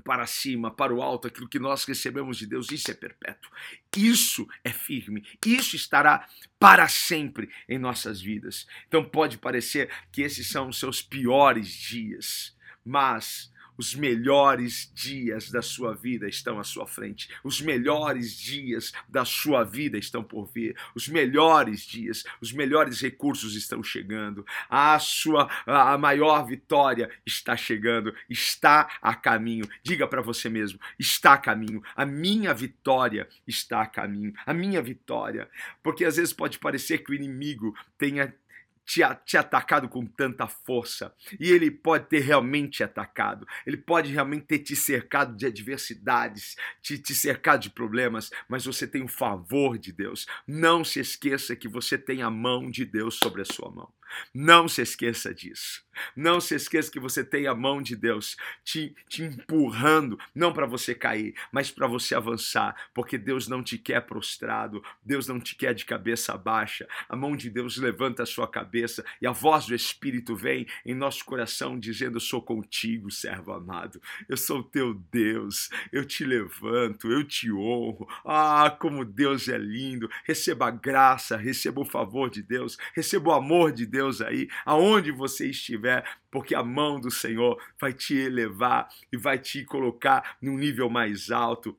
para 0.00 0.26
cima, 0.26 0.70
para 0.70 0.94
o 0.94 1.02
alto, 1.02 1.28
aquilo 1.28 1.48
que 1.48 1.58
nós 1.58 1.84
recebemos 1.84 2.38
de 2.38 2.46
Deus, 2.46 2.70
isso 2.70 2.90
é 2.90 2.94
perpétuo. 2.94 3.50
Isso 3.96 4.48
é 4.64 4.70
firme. 4.70 5.24
Isso 5.44 5.76
estará 5.76 6.28
para 6.58 6.88
sempre 6.88 7.50
em 7.68 7.78
nossas 7.78 8.20
vidas. 8.20 8.66
Então 8.88 9.04
pode 9.04 9.38
parecer 9.38 9.90
que 10.10 10.22
esses 10.22 10.48
são 10.48 10.68
os 10.68 10.78
seus 10.78 11.02
piores 11.02 11.68
dias, 11.68 12.56
mas 12.84 13.52
os 13.80 13.94
melhores 13.94 14.92
dias 14.94 15.50
da 15.50 15.62
sua 15.62 15.94
vida 15.94 16.28
estão 16.28 16.60
à 16.60 16.64
sua 16.64 16.86
frente. 16.86 17.30
Os 17.42 17.62
melhores 17.62 18.36
dias 18.36 18.92
da 19.08 19.24
sua 19.24 19.64
vida 19.64 19.96
estão 19.96 20.22
por 20.22 20.44
vir. 20.52 20.76
Os 20.94 21.08
melhores 21.08 21.80
dias, 21.80 22.22
os 22.42 22.52
melhores 22.52 23.00
recursos 23.00 23.56
estão 23.56 23.82
chegando. 23.82 24.44
A 24.68 24.98
sua 24.98 25.48
a 25.64 25.96
maior 25.96 26.44
vitória 26.44 27.10
está 27.24 27.56
chegando, 27.56 28.14
está 28.28 28.98
a 29.00 29.14
caminho. 29.14 29.66
Diga 29.82 30.06
para 30.06 30.20
você 30.20 30.50
mesmo, 30.50 30.78
está 30.98 31.32
a 31.32 31.38
caminho. 31.38 31.82
A 31.96 32.04
minha 32.04 32.52
vitória 32.52 33.26
está 33.48 33.80
a 33.80 33.86
caminho. 33.86 34.34
A 34.44 34.52
minha 34.52 34.82
vitória, 34.82 35.48
porque 35.82 36.04
às 36.04 36.18
vezes 36.18 36.34
pode 36.34 36.58
parecer 36.58 36.98
que 36.98 37.12
o 37.12 37.14
inimigo 37.14 37.74
tenha 37.96 38.34
te, 38.84 39.00
te 39.24 39.36
atacado 39.36 39.88
com 39.88 40.04
tanta 40.04 40.46
força. 40.46 41.14
E 41.38 41.50
ele 41.50 41.70
pode 41.70 42.06
ter 42.06 42.20
realmente 42.20 42.82
atacado. 42.82 43.46
Ele 43.66 43.76
pode 43.76 44.12
realmente 44.12 44.46
ter 44.46 44.58
te 44.58 44.74
cercado 44.74 45.36
de 45.36 45.46
adversidades, 45.46 46.56
te, 46.82 46.98
te 46.98 47.14
cercado 47.14 47.60
de 47.60 47.70
problemas, 47.70 48.30
mas 48.48 48.64
você 48.64 48.86
tem 48.86 49.02
o 49.02 49.08
favor 49.08 49.78
de 49.78 49.92
Deus. 49.92 50.26
Não 50.46 50.84
se 50.84 51.00
esqueça 51.00 51.56
que 51.56 51.68
você 51.68 51.96
tem 51.96 52.22
a 52.22 52.30
mão 52.30 52.70
de 52.70 52.84
Deus 52.84 53.18
sobre 53.18 53.42
a 53.42 53.44
sua 53.44 53.70
mão. 53.70 53.92
Não 54.34 54.68
se 54.68 54.82
esqueça 54.82 55.34
disso. 55.34 55.82
Não 56.16 56.40
se 56.40 56.54
esqueça 56.54 56.90
que 56.90 57.00
você 57.00 57.24
tem 57.24 57.46
a 57.46 57.54
mão 57.54 57.82
de 57.82 57.96
Deus 57.96 58.36
te, 58.64 58.94
te 59.08 59.22
empurrando, 59.22 60.18
não 60.34 60.52
para 60.52 60.66
você 60.66 60.94
cair, 60.94 61.34
mas 61.52 61.70
para 61.70 61.86
você 61.86 62.14
avançar, 62.14 62.74
porque 62.94 63.18
Deus 63.18 63.48
não 63.48 63.62
te 63.62 63.76
quer 63.76 64.00
prostrado, 64.02 64.82
Deus 65.04 65.26
não 65.26 65.40
te 65.40 65.54
quer 65.54 65.74
de 65.74 65.84
cabeça 65.84 66.36
baixa. 66.36 66.88
A 67.08 67.16
mão 67.16 67.36
de 67.36 67.50
Deus 67.50 67.76
levanta 67.76 68.22
a 68.22 68.26
sua 68.26 68.48
cabeça 68.48 69.04
e 69.20 69.26
a 69.26 69.32
voz 69.32 69.66
do 69.66 69.74
Espírito 69.74 70.34
vem 70.34 70.66
em 70.84 70.94
nosso 70.94 71.24
coração 71.24 71.78
dizendo: 71.78 72.16
Eu 72.16 72.20
sou 72.20 72.40
contigo, 72.40 73.10
servo 73.10 73.52
amado. 73.52 74.00
Eu 74.28 74.36
sou 74.36 74.62
teu 74.62 74.94
Deus. 74.94 75.68
Eu 75.92 76.04
te 76.04 76.24
levanto, 76.24 77.10
eu 77.10 77.24
te 77.24 77.52
honro. 77.52 78.08
Ah, 78.24 78.74
como 78.78 79.04
Deus 79.04 79.48
é 79.48 79.58
lindo. 79.58 80.10
Receba 80.24 80.68
a 80.68 80.70
graça, 80.70 81.36
receba 81.36 81.80
o 81.80 81.84
favor 81.84 82.30
de 82.30 82.42
Deus, 82.42 82.78
receba 82.94 83.30
o 83.30 83.34
amor 83.34 83.72
de 83.72 83.86
Deus 83.86 83.99
Deus 84.00 84.22
aí, 84.22 84.48
aonde 84.64 85.12
você 85.12 85.50
estiver, 85.50 86.02
porque 86.30 86.54
a 86.54 86.62
mão 86.62 86.98
do 86.98 87.10
Senhor 87.10 87.62
vai 87.78 87.92
te 87.92 88.16
elevar 88.16 88.88
e 89.12 89.16
vai 89.18 89.38
te 89.38 89.62
colocar 89.62 90.38
num 90.40 90.56
nível 90.56 90.88
mais 90.88 91.30
alto. 91.30 91.78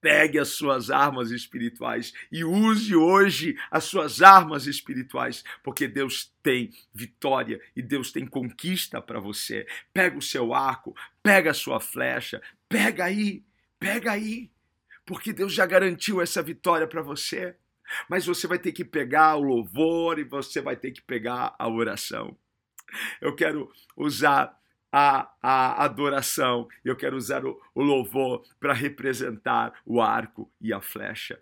Pegue 0.00 0.40
as 0.40 0.48
suas 0.48 0.90
armas 0.90 1.30
espirituais 1.30 2.12
e 2.32 2.42
use 2.42 2.96
hoje 2.96 3.56
as 3.70 3.84
suas 3.84 4.22
armas 4.22 4.66
espirituais, 4.66 5.44
porque 5.62 5.86
Deus 5.86 6.34
tem 6.42 6.72
vitória 6.92 7.60
e 7.76 7.82
Deus 7.82 8.10
tem 8.10 8.26
conquista 8.26 9.00
para 9.00 9.20
você. 9.20 9.64
Pega 9.94 10.18
o 10.18 10.22
seu 10.22 10.52
arco, 10.52 10.96
pega 11.22 11.52
a 11.52 11.54
sua 11.54 11.78
flecha, 11.78 12.42
pega 12.68 13.04
aí, 13.04 13.44
pega 13.78 14.10
aí, 14.10 14.50
porque 15.06 15.32
Deus 15.32 15.52
já 15.52 15.64
garantiu 15.64 16.20
essa 16.20 16.42
vitória 16.42 16.88
para 16.88 17.02
você. 17.02 17.54
Mas 18.08 18.26
você 18.26 18.46
vai 18.46 18.58
ter 18.58 18.72
que 18.72 18.84
pegar 18.84 19.36
o 19.36 19.42
louvor 19.42 20.18
e 20.18 20.24
você 20.24 20.60
vai 20.60 20.76
ter 20.76 20.90
que 20.90 21.02
pegar 21.02 21.54
a 21.58 21.68
oração. 21.68 22.36
Eu 23.20 23.34
quero 23.34 23.70
usar 23.96 24.58
a, 24.92 25.30
a 25.40 25.84
adoração, 25.84 26.68
eu 26.84 26.96
quero 26.96 27.16
usar 27.16 27.44
o, 27.44 27.60
o 27.74 27.82
louvor 27.82 28.44
para 28.58 28.72
representar 28.72 29.74
o 29.86 30.00
arco 30.00 30.50
e 30.60 30.72
a 30.72 30.80
flecha. 30.80 31.40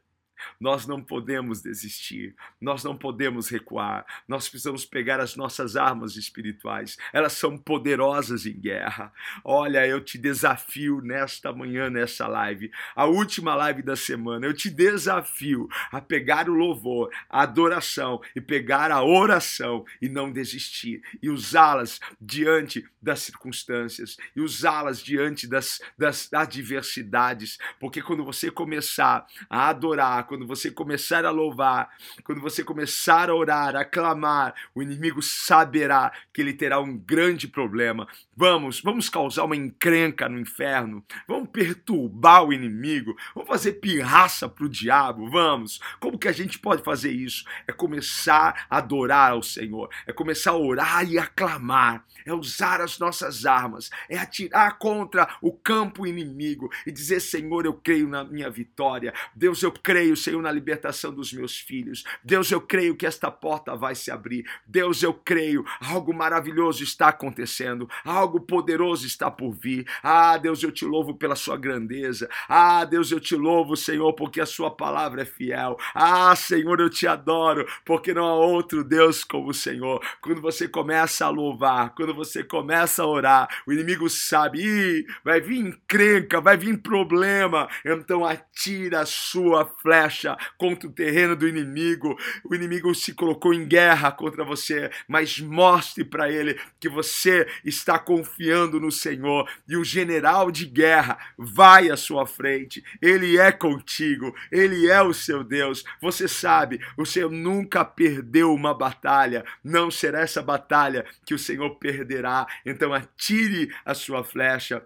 Nós 0.60 0.86
não 0.86 1.02
podemos 1.02 1.62
desistir, 1.62 2.34
nós 2.60 2.84
não 2.84 2.96
podemos 2.96 3.48
recuar, 3.48 4.04
nós 4.26 4.48
precisamos 4.48 4.84
pegar 4.84 5.20
as 5.20 5.36
nossas 5.36 5.76
armas 5.76 6.16
espirituais, 6.16 6.96
elas 7.12 7.32
são 7.32 7.56
poderosas 7.56 8.46
em 8.46 8.58
guerra. 8.58 9.12
Olha, 9.44 9.86
eu 9.86 10.00
te 10.00 10.18
desafio 10.18 11.00
nesta 11.00 11.52
manhã, 11.52 11.90
nessa 11.90 12.26
live, 12.26 12.70
a 12.94 13.04
última 13.04 13.54
live 13.54 13.82
da 13.82 13.96
semana, 13.96 14.46
eu 14.46 14.54
te 14.54 14.70
desafio 14.70 15.68
a 15.90 16.00
pegar 16.00 16.48
o 16.48 16.54
louvor, 16.54 17.10
a 17.28 17.42
adoração 17.42 18.20
e 18.34 18.40
pegar 18.40 18.90
a 18.90 19.02
oração 19.02 19.84
e 20.00 20.08
não 20.08 20.30
desistir. 20.30 21.02
E 21.22 21.28
usá-las 21.28 22.00
diante 22.20 22.84
das 23.00 23.20
circunstâncias. 23.20 24.16
E 24.34 24.40
usá-las 24.40 25.02
diante 25.02 25.46
das, 25.46 25.80
das 25.96 26.32
adversidades, 26.32 27.58
porque 27.80 28.02
quando 28.02 28.24
você 28.24 28.50
começar 28.50 29.26
a 29.48 29.68
adorar, 29.68 30.24
quando 30.28 30.46
você 30.46 30.70
começar 30.70 31.24
a 31.24 31.30
louvar, 31.30 31.88
quando 32.22 32.40
você 32.40 32.62
começar 32.62 33.30
a 33.30 33.34
orar, 33.34 33.74
a 33.74 33.84
clamar, 33.84 34.54
o 34.74 34.82
inimigo 34.82 35.22
saberá 35.22 36.12
que 36.32 36.42
ele 36.42 36.52
terá 36.52 36.78
um 36.78 36.96
grande 36.96 37.48
problema. 37.48 38.06
Vamos, 38.36 38.80
vamos 38.80 39.08
causar 39.08 39.44
uma 39.44 39.56
encrenca 39.56 40.28
no 40.28 40.38
inferno, 40.38 41.04
vamos 41.26 41.48
perturbar 41.48 42.44
o 42.44 42.52
inimigo, 42.52 43.16
vamos 43.34 43.48
fazer 43.48 43.72
pirraça 43.72 44.48
para 44.48 44.64
o 44.64 44.68
diabo, 44.68 45.30
vamos. 45.30 45.80
Como 45.98 46.18
que 46.18 46.28
a 46.28 46.32
gente 46.32 46.58
pode 46.58 46.84
fazer 46.84 47.10
isso? 47.10 47.44
É 47.66 47.72
começar 47.72 48.66
a 48.68 48.78
adorar 48.78 49.32
ao 49.32 49.42
Senhor, 49.42 49.88
é 50.06 50.12
começar 50.12 50.52
a 50.52 50.56
orar 50.56 51.10
e 51.10 51.18
a 51.18 51.26
clamar, 51.26 52.04
é 52.24 52.32
usar 52.32 52.80
as 52.80 52.98
nossas 52.98 53.46
armas, 53.46 53.90
é 54.08 54.18
atirar 54.18 54.78
contra 54.78 55.28
o 55.40 55.52
campo 55.52 56.06
inimigo 56.06 56.70
e 56.86 56.92
dizer: 56.92 57.20
Senhor, 57.20 57.64
eu 57.64 57.72
creio 57.72 58.06
na 58.06 58.24
minha 58.24 58.50
vitória, 58.50 59.14
Deus, 59.34 59.62
eu 59.62 59.72
creio, 59.72 60.16
Senhor, 60.18 60.42
na 60.42 60.52
libertação 60.52 61.12
dos 61.12 61.32
meus 61.32 61.56
filhos. 61.58 62.04
Deus, 62.22 62.50
eu 62.50 62.60
creio 62.60 62.96
que 62.96 63.06
esta 63.06 63.30
porta 63.30 63.76
vai 63.76 63.94
se 63.94 64.10
abrir. 64.10 64.44
Deus, 64.66 65.02
eu 65.02 65.14
creio, 65.14 65.64
algo 65.80 66.12
maravilhoso 66.12 66.82
está 66.82 67.08
acontecendo, 67.08 67.88
algo 68.04 68.40
poderoso 68.40 69.06
está 69.06 69.30
por 69.30 69.52
vir. 69.52 69.86
Ah, 70.02 70.36
Deus, 70.36 70.62
eu 70.62 70.72
te 70.72 70.84
louvo 70.84 71.14
pela 71.14 71.36
sua 71.36 71.56
grandeza. 71.56 72.28
Ah, 72.48 72.84
Deus, 72.84 73.10
eu 73.10 73.20
te 73.20 73.36
louvo, 73.36 73.76
Senhor, 73.76 74.12
porque 74.14 74.40
a 74.40 74.46
sua 74.46 74.70
palavra 74.70 75.22
é 75.22 75.24
fiel. 75.24 75.76
Ah, 75.94 76.34
Senhor, 76.36 76.80
eu 76.80 76.90
te 76.90 77.06
adoro, 77.06 77.66
porque 77.84 78.12
não 78.12 78.24
há 78.24 78.34
outro 78.34 78.84
Deus 78.84 79.24
como 79.24 79.50
o 79.50 79.54
Senhor. 79.54 80.00
Quando 80.20 80.40
você 80.40 80.68
começa 80.68 81.26
a 81.26 81.30
louvar, 81.30 81.94
quando 81.94 82.14
você 82.14 82.42
começa 82.42 83.02
a 83.02 83.06
orar, 83.06 83.48
o 83.66 83.72
inimigo 83.72 84.08
sabe, 84.08 84.60
Ih, 84.60 85.06
vai 85.24 85.40
vir 85.40 85.58
encrenca, 85.58 86.40
vai 86.40 86.56
vir 86.56 86.78
problema. 86.78 87.68
Então 87.84 88.24
atira 88.24 89.00
a 89.00 89.06
sua 89.06 89.64
flecha 89.64 90.07
flecha 90.08 90.36
contra 90.56 90.88
o 90.88 90.92
terreno 90.92 91.36
do 91.36 91.46
inimigo. 91.46 92.18
O 92.44 92.54
inimigo 92.54 92.94
se 92.94 93.12
colocou 93.12 93.52
em 93.52 93.66
guerra 93.66 94.10
contra 94.10 94.44
você, 94.44 94.90
mas 95.06 95.38
mostre 95.38 96.04
para 96.04 96.30
ele 96.30 96.58
que 96.80 96.88
você 96.88 97.46
está 97.64 97.98
confiando 97.98 98.80
no 98.80 98.90
Senhor 98.90 99.48
e 99.68 99.76
o 99.76 99.84
general 99.84 100.50
de 100.50 100.64
guerra 100.64 101.18
vai 101.36 101.90
à 101.90 101.96
sua 101.96 102.26
frente. 102.26 102.82
Ele 103.00 103.38
é 103.38 103.52
contigo, 103.52 104.34
ele 104.50 104.90
é 104.90 105.02
o 105.02 105.12
seu 105.12 105.44
Deus. 105.44 105.84
Você 106.00 106.26
sabe, 106.26 106.80
o 106.96 107.04
Senhor 107.04 107.30
nunca 107.30 107.84
perdeu 107.84 108.52
uma 108.52 108.72
batalha, 108.72 109.44
não 109.62 109.90
será 109.90 110.20
essa 110.20 110.42
batalha 110.42 111.04
que 111.26 111.34
o 111.34 111.38
Senhor 111.38 111.76
perderá. 111.76 112.46
Então 112.64 112.94
atire 112.94 113.72
a 113.84 113.94
sua 113.94 114.24
flecha 114.24 114.82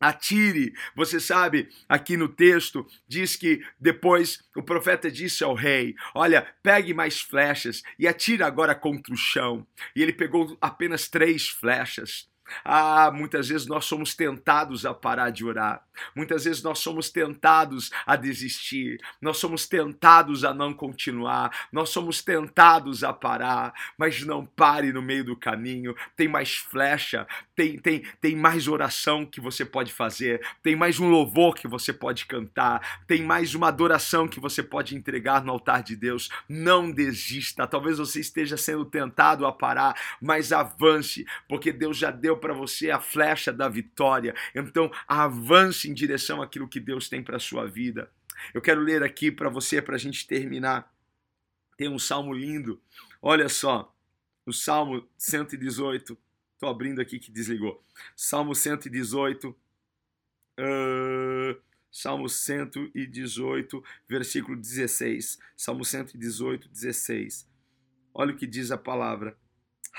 Atire, 0.00 0.74
você 0.94 1.18
sabe, 1.18 1.68
aqui 1.88 2.16
no 2.16 2.28
texto 2.28 2.86
diz 3.06 3.34
que 3.34 3.60
depois 3.80 4.44
o 4.54 4.62
profeta 4.62 5.10
disse 5.10 5.42
ao 5.42 5.54
rei: 5.54 5.96
Olha, 6.14 6.46
pegue 6.62 6.94
mais 6.94 7.20
flechas 7.20 7.82
e 7.98 8.06
atire 8.06 8.44
agora 8.44 8.74
contra 8.76 9.12
o 9.12 9.16
chão. 9.16 9.66
E 9.96 10.02
ele 10.02 10.12
pegou 10.12 10.56
apenas 10.60 11.08
três 11.08 11.48
flechas. 11.48 12.28
Ah, 12.64 13.10
muitas 13.12 13.48
vezes 13.48 13.66
nós 13.66 13.84
somos 13.84 14.14
tentados 14.14 14.84
a 14.86 14.94
parar 14.94 15.30
de 15.30 15.44
orar. 15.44 15.82
Muitas 16.14 16.44
vezes 16.44 16.62
nós 16.62 16.78
somos 16.78 17.10
tentados 17.10 17.90
a 18.06 18.16
desistir. 18.16 19.00
Nós 19.20 19.38
somos 19.38 19.66
tentados 19.66 20.44
a 20.44 20.54
não 20.54 20.72
continuar. 20.72 21.68
Nós 21.72 21.90
somos 21.90 22.22
tentados 22.22 23.02
a 23.04 23.12
parar. 23.12 23.72
Mas 23.96 24.24
não 24.24 24.44
pare 24.44 24.92
no 24.92 25.02
meio 25.02 25.24
do 25.24 25.36
caminho. 25.36 25.94
Tem 26.16 26.28
mais 26.28 26.56
flecha, 26.56 27.26
tem, 27.54 27.78
tem, 27.78 28.04
tem 28.20 28.36
mais 28.36 28.68
oração 28.68 29.26
que 29.26 29.40
você 29.40 29.64
pode 29.64 29.92
fazer. 29.92 30.40
Tem 30.62 30.76
mais 30.76 30.98
um 31.00 31.10
louvor 31.10 31.54
que 31.54 31.68
você 31.68 31.92
pode 31.92 32.26
cantar. 32.26 33.02
Tem 33.06 33.22
mais 33.22 33.54
uma 33.54 33.68
adoração 33.68 34.28
que 34.28 34.40
você 34.40 34.62
pode 34.62 34.96
entregar 34.96 35.44
no 35.44 35.52
altar 35.52 35.82
de 35.82 35.96
Deus. 35.96 36.28
Não 36.48 36.90
desista. 36.90 37.66
Talvez 37.66 37.98
você 37.98 38.20
esteja 38.20 38.56
sendo 38.56 38.84
tentado 38.84 39.46
a 39.46 39.52
parar, 39.52 39.94
mas 40.20 40.52
avance, 40.52 41.26
porque 41.48 41.72
Deus 41.72 41.96
já 41.96 42.10
deu 42.10 42.36
para 42.38 42.54
você 42.54 42.90
a 42.90 43.00
flecha 43.00 43.52
da 43.52 43.68
vitória. 43.68 44.34
Então, 44.54 44.90
avance 45.06 45.88
em 45.88 45.94
direção 45.94 46.40
àquilo 46.40 46.68
que 46.68 46.80
Deus 46.80 47.08
tem 47.08 47.22
para 47.22 47.36
a 47.36 47.40
sua 47.40 47.66
vida. 47.66 48.10
Eu 48.54 48.62
quero 48.62 48.80
ler 48.80 49.02
aqui 49.02 49.30
para 49.30 49.48
você, 49.48 49.82
para 49.82 49.96
a 49.96 49.98
gente 49.98 50.26
terminar. 50.26 50.92
Tem 51.76 51.88
um 51.88 51.98
salmo 51.98 52.32
lindo. 52.32 52.80
Olha 53.20 53.48
só, 53.48 53.94
o 54.46 54.52
Salmo 54.52 55.06
118. 55.16 56.16
Estou 56.54 56.68
abrindo 56.68 57.00
aqui 57.00 57.18
que 57.18 57.30
desligou. 57.30 57.82
Salmo 58.16 58.54
118. 58.54 59.54
Uh, 60.60 61.60
Salmo 61.90 62.28
118, 62.28 63.84
versículo 64.08 64.56
16. 64.56 65.38
Salmo 65.56 65.84
118, 65.84 66.68
16. 66.68 67.48
Olha 68.12 68.32
o 68.32 68.36
que 68.36 68.46
diz 68.46 68.70
a 68.70 68.78
palavra. 68.78 69.36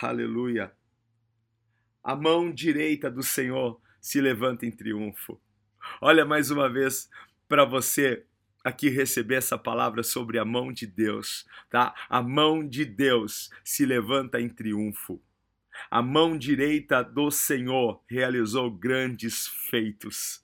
Aleluia 0.02 0.79
a 2.04 2.16
mão 2.16 2.52
direita 2.52 3.10
do 3.10 3.24
Senhor 3.24 3.80
se 4.00 4.22
levanta 4.22 4.66
em 4.66 4.72
triunfo. 4.72 5.40
Olha 6.02 6.26
mais 6.26 6.52
uma 6.52 6.70
vez 6.70 7.10
para 7.48 7.66
você 7.66 8.26
aqui 8.64 8.90
receber 8.90 9.36
essa 9.36 9.58
palavra 9.58 10.04
sobre 10.04 10.38
a 10.38 10.46
mão 10.46 10.72
de 10.72 10.86
Deus, 10.86 11.46
tá? 11.70 11.94
A 12.10 12.22
mão 12.22 12.68
de 12.68 12.86
Deus 12.86 13.50
se 13.64 13.86
levanta 13.86 14.40
em 14.40 14.50
triunfo. 14.50 15.22
A 15.90 16.02
mão 16.02 16.38
direita 16.38 17.02
do 17.02 17.32
Senhor 17.32 18.04
realizou 18.08 18.70
grandes 18.70 19.48
feitos. 19.70 20.44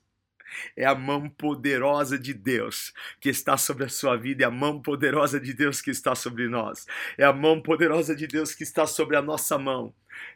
É 0.76 0.86
a 0.86 0.94
mão 0.94 1.28
poderosa 1.28 2.18
de 2.18 2.32
Deus 2.32 2.92
que 3.20 3.28
está 3.28 3.56
sobre 3.56 3.84
a 3.84 3.88
sua 3.88 4.16
vida, 4.16 4.44
é 4.44 4.46
a 4.46 4.50
mão 4.50 4.80
poderosa 4.80 5.40
de 5.40 5.52
Deus 5.52 5.82
que 5.82 5.90
está 5.90 6.14
sobre 6.14 6.48
nós, 6.48 6.86
é 7.18 7.24
a 7.24 7.32
mão 7.32 7.60
poderosa 7.60 8.14
de 8.14 8.26
Deus 8.26 8.54
que 8.54 8.62
está 8.62 8.86
sobre 8.86 9.16
a 9.16 9.22
nossa 9.22 9.58
mão 9.58 9.92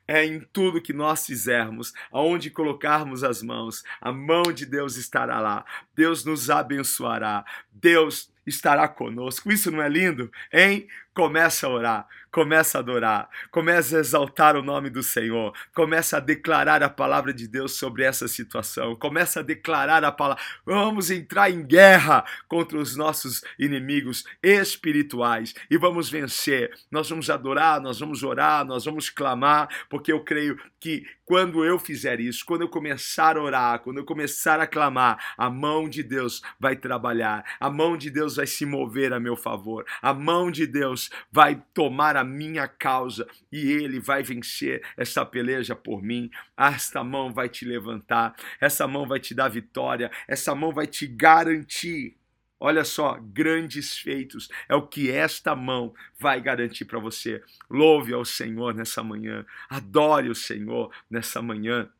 é 0.07 0.25
em 0.25 0.41
tudo 0.41 0.83
que 0.83 0.93
nós 0.93 1.27
fizermos, 1.27 1.93
aonde 2.13 2.51
colocarmos 2.51 3.23
as 3.23 3.43
mãos, 3.43 3.83
a 4.01 4.13
mão 4.13 4.43
de 4.53 4.67
Deus 4.67 4.97
estará 4.97 5.41
lá. 5.41 5.65
Deus 5.95 6.25
nos 6.25 6.51
abençoará. 6.51 7.45
Deus 7.73 8.31
estará 8.47 8.89
conosco. 8.89 9.51
Isso 9.51 9.71
não 9.71 9.83
é 9.83 9.89
lindo, 9.89 10.31
hein? 10.53 10.87
Começa 11.13 11.67
a 11.67 11.71
orar, 11.71 12.09
começa 12.31 12.79
a 12.79 12.81
adorar, 12.81 13.29
começa 13.51 13.97
a 13.97 14.01
exaltar 14.01 14.57
o 14.57 14.63
nome 14.63 14.89
do 14.89 15.03
Senhor, 15.03 15.53
começa 15.75 16.17
a 16.17 16.21
declarar 16.21 16.83
a 16.83 16.89
palavra 16.89 17.35
de 17.35 17.49
Deus 17.49 17.77
sobre 17.77 18.05
essa 18.05 18.29
situação, 18.29 18.95
começa 18.95 19.41
a 19.41 19.43
declarar 19.43 20.05
a 20.05 20.13
palavra. 20.13 20.43
Vamos 20.65 21.11
entrar 21.11 21.51
em 21.51 21.67
guerra 21.67 22.25
contra 22.49 22.79
os 22.79 22.97
nossos 22.97 23.43
inimigos 23.59 24.25
espirituais 24.43 25.53
e 25.69 25.77
vamos 25.77 26.09
vencer. 26.09 26.71
Nós 26.91 27.11
vamos 27.11 27.29
adorar, 27.29 27.81
nós 27.81 27.99
vamos 27.99 28.23
orar, 28.23 28.65
nós 28.65 28.85
vamos 28.85 29.11
clamar, 29.11 29.69
porque 29.91 30.13
eu 30.13 30.23
creio 30.23 30.59
que 30.79 31.05
quando 31.31 31.65
eu 31.65 31.79
fizer 31.79 32.19
isso, 32.19 32.45
quando 32.45 32.63
eu 32.63 32.69
começar 32.69 33.37
a 33.37 33.41
orar, 33.41 33.79
quando 33.79 33.99
eu 33.99 34.05
começar 34.05 34.59
a 34.59 34.67
clamar, 34.67 35.33
a 35.39 35.49
mão 35.49 35.89
de 35.89 36.03
Deus 36.03 36.43
vai 36.59 36.75
trabalhar, 36.75 37.45
a 37.61 37.71
mão 37.71 37.97
de 37.97 38.11
Deus 38.11 38.35
vai 38.35 38.49
se 38.49 38.67
mover 38.67 39.13
a 39.13 39.21
meu 39.21 39.37
favor, 39.37 39.87
a 40.03 40.13
mão 40.13 40.51
de 40.51 40.67
Deus 40.67 41.09
vai 41.31 41.63
tomar 41.73 42.17
a 42.17 42.25
minha 42.25 42.67
causa 42.67 43.29
e 43.53 43.71
ele 43.71 44.01
vai 44.01 44.25
vencer 44.25 44.83
essa 44.97 45.25
peleja 45.25 45.77
por 45.77 46.03
mim. 46.03 46.29
Esta 46.59 47.05
mão 47.05 47.33
vai 47.33 47.49
te 47.49 47.65
levantar, 47.65 48.35
essa 48.61 48.89
mão 48.89 49.07
vai 49.07 49.21
te 49.21 49.33
dar 49.33 49.49
vitória, 49.49 50.11
essa 50.27 50.53
mão 50.53 50.73
vai 50.73 50.89
te 50.89 51.07
garantir 51.07 52.20
Olha 52.63 52.85
só, 52.85 53.19
grandes 53.19 53.97
feitos 53.97 54.51
é 54.69 54.75
o 54.75 54.87
que 54.87 55.11
esta 55.11 55.57
mão 55.57 55.95
vai 56.19 56.43
garantir 56.43 56.85
para 56.85 56.99
você. 56.99 57.43
Louve 57.71 58.13
ao 58.13 58.23
Senhor 58.23 58.75
nessa 58.75 59.03
manhã, 59.03 59.47
adore 59.69 60.29
o 60.29 60.35
Senhor 60.35 60.95
nessa 61.09 61.41
manhã, 61.41 61.91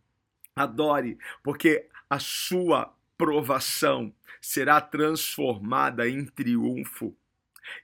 adore, 0.55 1.17
porque 1.43 1.89
a 2.11 2.19
sua 2.19 2.95
provação 3.17 4.15
será 4.39 4.83
transformada 4.83 6.07
em 6.07 6.27
triunfo. 6.27 7.17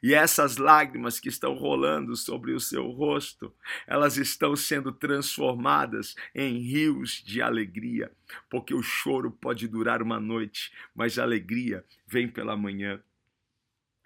E 0.03 0.15
essas 0.15 0.57
lágrimas 0.57 1.21
que 1.21 1.29
estão 1.29 1.55
rolando 1.55 2.17
sobre 2.17 2.53
o 2.53 2.61
seu 2.61 2.91
rosto, 2.91 3.53
elas 3.87 4.17
estão 4.17 4.55
sendo 4.57 4.93
transformadas 4.93 6.15
em 6.35 6.59
rios 6.59 7.23
de 7.25 7.43
alegria, 7.43 8.11
porque 8.49 8.75
o 8.75 8.83
choro 8.83 9.31
pode 9.31 9.69
durar 9.69 10.03
uma 10.03 10.21
noite, 10.21 10.73
mas 10.95 11.19
a 11.19 11.23
alegria 11.23 11.85
vem 12.07 12.29
pela 12.29 12.57
manhã. 12.57 13.01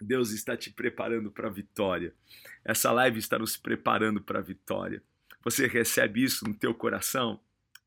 Deus 0.01 0.31
está 0.31 0.57
te 0.57 0.71
preparando 0.71 1.31
para 1.31 1.47
a 1.47 1.51
vitória. 1.51 2.13
Essa 2.65 2.91
live 2.91 3.19
está 3.19 3.37
nos 3.37 3.55
preparando 3.55 4.21
para 4.21 4.39
a 4.39 4.43
vitória. 4.43 5.03
Você 5.43 5.67
recebe 5.67 6.23
isso 6.23 6.47
no 6.47 6.53
teu 6.53 6.73
coração? 6.73 7.39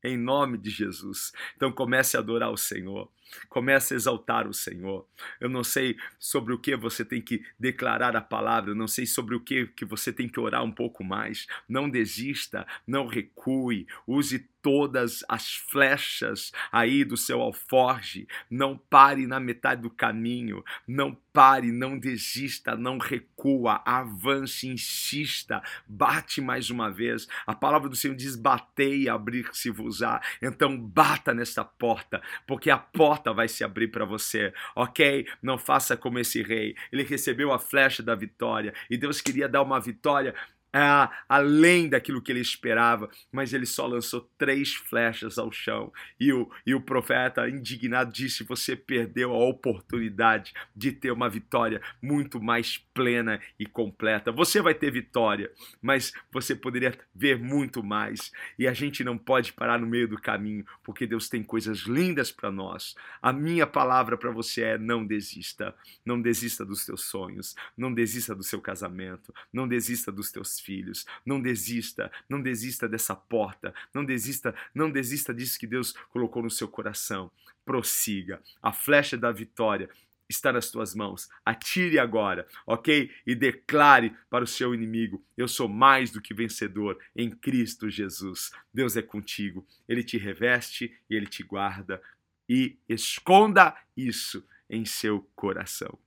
Em 0.05 0.17
nome 0.17 0.57
de 0.57 0.69
Jesus. 0.69 1.31
Então 1.55 1.71
comece 1.71 2.15
a 2.15 2.19
adorar 2.19 2.51
o 2.51 2.57
Senhor. 2.57 3.09
Comece 3.49 3.93
a 3.93 3.97
exaltar 3.97 4.47
o 4.47 4.53
Senhor. 4.53 5.07
Eu 5.39 5.49
não 5.49 5.63
sei 5.63 5.97
sobre 6.19 6.53
o 6.53 6.59
que 6.59 6.75
você 6.75 7.03
tem 7.03 7.21
que 7.21 7.43
declarar 7.59 8.15
a 8.15 8.21
palavra, 8.21 8.71
eu 8.71 8.75
não 8.75 8.87
sei 8.87 9.05
sobre 9.05 9.35
o 9.35 9.39
que, 9.39 9.67
que 9.67 9.83
você 9.83 10.13
tem 10.13 10.29
que 10.29 10.39
orar 10.39 10.63
um 10.63 10.71
pouco 10.71 11.03
mais. 11.03 11.47
Não 11.67 11.89
desista, 11.89 12.65
não 12.87 13.07
recue, 13.07 13.87
use 14.07 14.47
todas 14.65 15.23
as 15.29 15.53
flechas 15.53 16.51
aí 16.71 17.05
do 17.05 17.15
seu 17.15 17.39
alforge. 17.39 18.27
Não 18.49 18.75
pare 18.75 19.27
na 19.27 19.39
metade 19.39 19.83
do 19.83 19.91
caminho. 19.91 20.63
Não 20.87 21.15
pare, 21.31 21.71
não 21.71 21.99
desista, 21.99 22.75
não 22.75 22.97
recua, 22.97 23.83
avance, 23.85 24.67
insista, 24.67 25.61
bate 25.85 26.41
mais 26.41 26.71
uma 26.71 26.89
vez. 26.89 27.27
A 27.45 27.53
palavra 27.53 27.89
do 27.89 27.95
Senhor 27.95 28.15
diz: 28.15 28.35
batei 28.35 29.03
e 29.03 29.09
abrir-se-vos-á. 29.09 30.19
Então 30.41 30.75
bata 30.75 31.31
nessa 31.31 31.63
porta, 31.63 32.19
porque 32.47 32.71
a 32.71 32.77
porta 32.77 33.33
vai 33.33 33.47
se 33.47 33.63
abrir 33.63 33.89
para 33.89 34.05
você, 34.05 34.51
ok? 34.75 35.27
Não 35.43 35.59
faça 35.59 35.95
como 35.95 36.17
esse 36.17 36.41
rei. 36.41 36.75
Ele 36.91 37.03
recebeu 37.03 37.53
a 37.53 37.59
flecha 37.59 38.01
da 38.01 38.15
vitória 38.15 38.73
e 38.89 38.97
Deus 38.97 39.21
queria 39.21 39.47
dar 39.47 39.61
uma 39.61 39.79
vitória 39.79 40.33
é, 40.75 41.09
além 41.29 41.87
daquilo 41.87 42.21
que 42.21 42.33
ele 42.33 42.41
esperava, 42.41 43.09
mas 43.31 43.53
ele 43.53 43.65
só 43.65 43.87
lançou 43.87 44.29
três 44.37 44.73
flechas 44.73 45.37
ao 45.37 45.49
chão. 45.49 45.93
E 46.19 46.33
o, 46.33 46.51
e 46.65 46.75
o 46.75 46.81
profeta, 46.81 47.47
indignado, 47.47 48.11
disse: 48.11 48.43
Você 48.43 48.75
perdeu 48.75 49.31
a 49.31 49.37
oportunidade 49.37 50.53
de 50.75 50.91
ter 50.91 51.11
uma 51.11 51.29
vitória 51.29 51.81
muito 52.01 52.41
mais 52.41 52.77
plena 52.93 53.39
e 53.57 53.65
completa. 53.65 54.33
Você 54.33 54.61
vai 54.61 54.73
ter 54.73 54.91
vitória, 54.91 55.49
mas 55.81 56.11
você 56.29 56.53
poderia 56.53 56.99
ver 57.15 57.39
muito 57.39 57.81
mais. 57.81 58.33
E 58.59 58.67
a 58.67 58.73
gente 58.73 59.01
não 59.01 59.17
pode 59.17 59.53
parar 59.53 59.79
no 59.79 59.87
meio 59.87 60.09
do 60.09 60.19
caminho, 60.19 60.65
porque 60.83 61.07
Deus 61.07 61.29
tem 61.29 61.41
coisas 61.41 61.83
lindas 61.83 62.33
para 62.33 62.51
nós. 62.51 62.95
A 63.21 63.31
minha 63.31 63.65
palavra 63.65 64.17
para 64.17 64.29
você 64.29 64.61
é: 64.61 64.77
não 64.77 65.05
desista. 65.05 65.73
Não 66.05 66.21
desista 66.21 66.65
dos 66.65 66.85
teus 66.85 67.05
sonhos, 67.05 67.55
não 67.77 67.93
desista 67.93 68.35
do 68.35 68.43
seu 68.43 68.59
casamento, 68.59 69.33
não 69.53 69.65
desista 69.65 70.11
dos 70.11 70.33
teus 70.33 70.64
filhos. 70.65 71.05
Não 71.25 71.39
desista, 71.39 72.11
não 72.27 72.41
desista 72.41 72.89
dessa 72.89 73.15
porta, 73.15 73.73
não 73.93 74.03
desista, 74.03 74.55
não 74.73 74.91
desista 74.91 75.33
disso 75.33 75.59
que 75.59 75.67
Deus 75.67 75.93
colocou 76.09 76.41
no 76.41 76.49
seu 76.49 76.67
coração. 76.67 77.31
Prossiga. 77.63 78.41
A 78.61 78.73
flecha 78.73 79.17
da 79.17 79.31
vitória 79.31 79.89
está 80.27 80.51
nas 80.51 80.69
tuas 80.71 80.95
mãos. 80.95 81.29
Atire 81.45 81.99
agora, 81.99 82.47
ok? 82.65 83.11
E 83.25 83.35
declare 83.35 84.15
para 84.29 84.43
o 84.43 84.47
seu 84.47 84.73
inimigo: 84.73 85.23
Eu 85.37 85.47
sou 85.47 85.67
mais 85.67 86.11
do 86.11 86.21
que 86.21 86.33
vencedor 86.33 86.99
em 87.15 87.29
Cristo 87.29 87.89
Jesus. 87.89 88.51
Deus 88.73 88.97
é 88.97 89.01
contigo. 89.01 89.65
Ele 89.87 90.03
te 90.03 90.17
reveste 90.17 90.93
e 91.09 91.15
ele 91.15 91.27
te 91.27 91.43
guarda. 91.43 92.01
E 92.47 92.77
esconda 92.87 93.75
isso 93.95 94.45
em 94.69 94.85
seu 94.85 95.27
coração. 95.35 95.97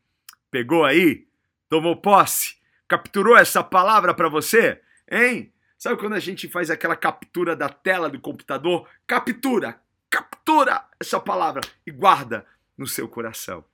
Pegou 0.51 0.85
aí? 0.85 1.27
Tomou 1.69 1.97
posse? 1.97 2.58
Capturou 2.89 3.37
essa 3.37 3.63
palavra 3.63 4.15
para 4.15 4.29
você? 4.29 4.81
Hein? 5.11 5.53
Sabe 5.77 6.01
quando 6.01 6.15
a 6.15 6.21
gente 6.21 6.49
faz 6.49 6.71
aquela 6.71 6.97
captura 6.97 7.55
da 7.55 7.69
tela 7.69 8.09
do 8.09 8.19
computador? 8.19 8.89
Captura, 9.07 9.81
captura 10.11 10.85
essa 10.99 11.21
palavra 11.21 11.61
e 11.87 11.91
guarda 11.91 12.47
no 12.77 12.87
seu 12.87 13.07
coração. 13.07 13.65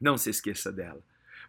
Não 0.00 0.18
se 0.18 0.30
esqueça 0.30 0.72
dela. 0.72 1.00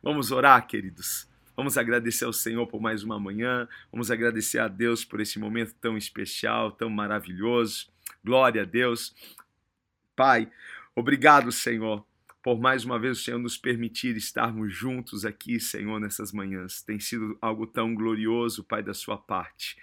Vamos 0.01 0.31
orar, 0.31 0.65
queridos. 0.67 1.27
Vamos 1.55 1.77
agradecer 1.77 2.25
ao 2.25 2.33
Senhor 2.33 2.65
por 2.67 2.79
mais 2.79 3.03
uma 3.03 3.19
manhã. 3.19 3.67
Vamos 3.91 4.09
agradecer 4.09 4.59
a 4.59 4.67
Deus 4.67 5.03
por 5.03 5.19
esse 5.19 5.39
momento 5.39 5.73
tão 5.81 5.97
especial, 5.97 6.71
tão 6.71 6.89
maravilhoso. 6.89 7.89
Glória 8.23 8.61
a 8.61 8.65
Deus. 8.65 9.15
Pai, 10.15 10.49
obrigado, 10.95 11.51
Senhor, 11.51 12.05
por 12.43 12.59
mais 12.59 12.83
uma 12.83 12.97
vez 12.97 13.19
o 13.19 13.21
Senhor 13.21 13.39
nos 13.39 13.57
permitir 13.57 14.15
estarmos 14.15 14.73
juntos 14.73 15.25
aqui, 15.25 15.59
Senhor, 15.59 15.99
nessas 15.99 16.31
manhãs. 16.31 16.81
Tem 16.81 16.99
sido 16.99 17.37
algo 17.41 17.67
tão 17.67 17.93
glorioso, 17.93 18.63
Pai, 18.63 18.81
da 18.81 18.93
sua 18.93 19.17
parte. 19.17 19.77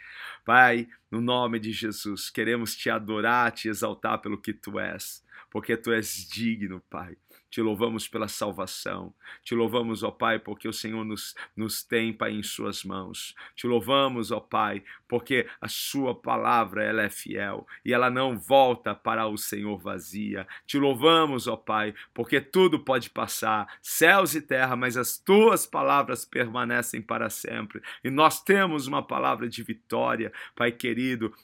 Pai, 0.44 0.88
no 1.10 1.20
nome 1.20 1.58
de 1.58 1.72
Jesus, 1.72 2.30
queremos 2.30 2.76
te 2.76 2.90
adorar, 2.90 3.52
te 3.52 3.68
exaltar 3.68 4.20
pelo 4.20 4.40
que 4.40 4.52
tu 4.52 4.78
és, 4.78 5.24
porque 5.50 5.76
tu 5.76 5.92
és 5.92 6.28
digno, 6.28 6.82
Pai. 6.90 7.16
Te 7.50 7.62
louvamos 7.62 8.06
pela 8.06 8.28
salvação. 8.28 9.14
Te 9.42 9.54
louvamos, 9.54 10.02
ó 10.02 10.10
Pai, 10.10 10.38
porque 10.38 10.68
o 10.68 10.72
Senhor 10.72 11.02
nos, 11.02 11.34
nos 11.56 11.82
tem, 11.82 12.12
Pai, 12.12 12.32
em 12.32 12.42
Suas 12.42 12.84
mãos. 12.84 13.34
Te 13.56 13.66
louvamos, 13.66 14.30
ó 14.30 14.38
Pai, 14.38 14.84
porque 15.08 15.46
a 15.58 15.66
Sua 15.66 16.14
palavra 16.14 16.84
ela 16.84 17.02
é 17.02 17.08
fiel 17.08 17.66
e 17.84 17.94
ela 17.94 18.10
não 18.10 18.38
volta 18.38 18.94
para 18.94 19.26
o 19.26 19.38
Senhor 19.38 19.78
vazia. 19.78 20.46
Te 20.66 20.78
louvamos, 20.78 21.46
ó 21.46 21.56
Pai, 21.56 21.94
porque 22.12 22.38
tudo 22.38 22.80
pode 22.80 23.08
passar, 23.08 23.78
céus 23.80 24.34
e 24.34 24.42
terra, 24.42 24.76
mas 24.76 24.96
as 24.98 25.16
Tuas 25.18 25.66
palavras 25.66 26.26
permanecem 26.26 27.00
para 27.00 27.30
sempre. 27.30 27.80
E 28.04 28.10
nós 28.10 28.42
temos 28.42 28.86
uma 28.86 29.02
palavra 29.02 29.48
de 29.48 29.62
vitória, 29.62 30.30
Pai 30.54 30.70
querido. 30.70 30.97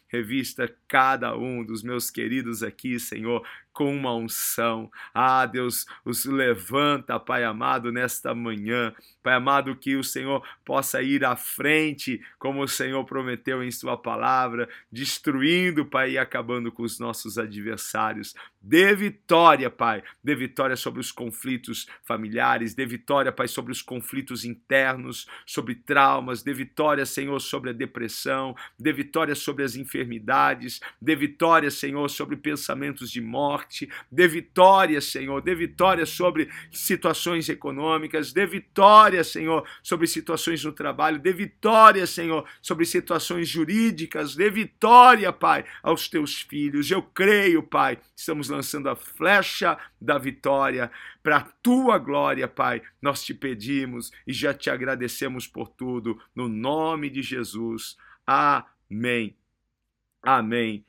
Revista 0.08 0.72
cada 0.88 1.36
um 1.36 1.64
dos 1.64 1.82
meus 1.82 2.10
queridos 2.10 2.62
aqui, 2.62 2.98
Senhor, 2.98 3.46
com 3.74 3.94
uma 3.94 4.14
unção. 4.14 4.90
Ah, 5.12 5.44
Deus, 5.44 5.84
os 6.04 6.24
levanta, 6.24 7.20
Pai 7.20 7.44
amado, 7.44 7.92
nesta 7.92 8.34
manhã. 8.34 8.94
Pai 9.22 9.34
amado, 9.34 9.74
que 9.74 9.96
o 9.96 10.04
Senhor 10.04 10.46
possa 10.64 11.02
ir 11.02 11.24
à 11.24 11.34
frente, 11.34 12.22
como 12.38 12.62
o 12.62 12.68
Senhor 12.68 13.04
prometeu 13.04 13.62
em 13.62 13.70
Sua 13.70 13.96
palavra, 13.96 14.68
destruindo, 14.90 15.84
Pai, 15.84 16.12
e 16.12 16.18
acabando 16.18 16.70
com 16.70 16.84
os 16.84 16.98
nossos 16.98 17.36
adversários. 17.36 18.34
Dê 18.66 18.94
vitória, 18.94 19.68
Pai. 19.68 20.02
Dê 20.22 20.34
vitória 20.34 20.76
sobre 20.76 21.00
os 21.00 21.12
conflitos 21.12 21.86
familiares. 22.02 22.74
Dê 22.74 22.86
vitória, 22.86 23.30
Pai, 23.30 23.48
sobre 23.48 23.72
os 23.72 23.82
conflitos 23.82 24.44
internos, 24.44 25.26
sobre 25.44 25.74
traumas. 25.74 26.42
Dê 26.42 26.54
vitória, 26.54 27.04
Senhor, 27.04 27.38
sobre 27.40 27.70
a 27.70 27.72
depressão. 27.74 28.56
Dê 28.78 28.92
vitória 28.92 29.34
sobre 29.34 29.64
as 29.64 29.74
enfermidades. 29.74 30.80
Dê 31.00 31.14
vitória, 31.14 31.70
Senhor, 31.70 32.08
sobre 32.08 32.36
pensamentos 32.36 33.10
de 33.10 33.20
morte. 33.20 33.63
Dê 34.10 34.28
vitória, 34.28 35.00
Senhor. 35.00 35.40
Dê 35.40 35.54
vitória 35.54 36.06
sobre 36.06 36.48
situações 36.70 37.48
econômicas. 37.48 38.32
Dê 38.32 38.46
vitória, 38.46 39.22
Senhor, 39.24 39.66
sobre 39.82 40.06
situações 40.06 40.64
no 40.64 40.72
trabalho. 40.72 41.18
Dê 41.18 41.32
vitória, 41.32 42.06
Senhor, 42.06 42.44
sobre 42.60 42.84
situações 42.84 43.48
jurídicas. 43.48 44.34
Dê 44.34 44.50
vitória, 44.50 45.32
Pai, 45.32 45.64
aos 45.82 46.08
teus 46.08 46.42
filhos. 46.42 46.90
Eu 46.90 47.02
creio, 47.02 47.62
Pai. 47.62 47.98
Estamos 48.16 48.48
lançando 48.48 48.88
a 48.88 48.96
flecha 48.96 49.78
da 50.00 50.18
vitória 50.18 50.90
para 51.22 51.38
a 51.38 51.42
tua 51.42 51.98
glória, 51.98 52.46
Pai. 52.46 52.82
Nós 53.00 53.24
te 53.24 53.32
pedimos 53.32 54.12
e 54.26 54.32
já 54.32 54.52
te 54.52 54.68
agradecemos 54.68 55.46
por 55.46 55.68
tudo, 55.68 56.20
no 56.34 56.48
nome 56.48 57.08
de 57.08 57.22
Jesus. 57.22 57.96
Amém. 58.26 59.36
Amém. 60.22 60.84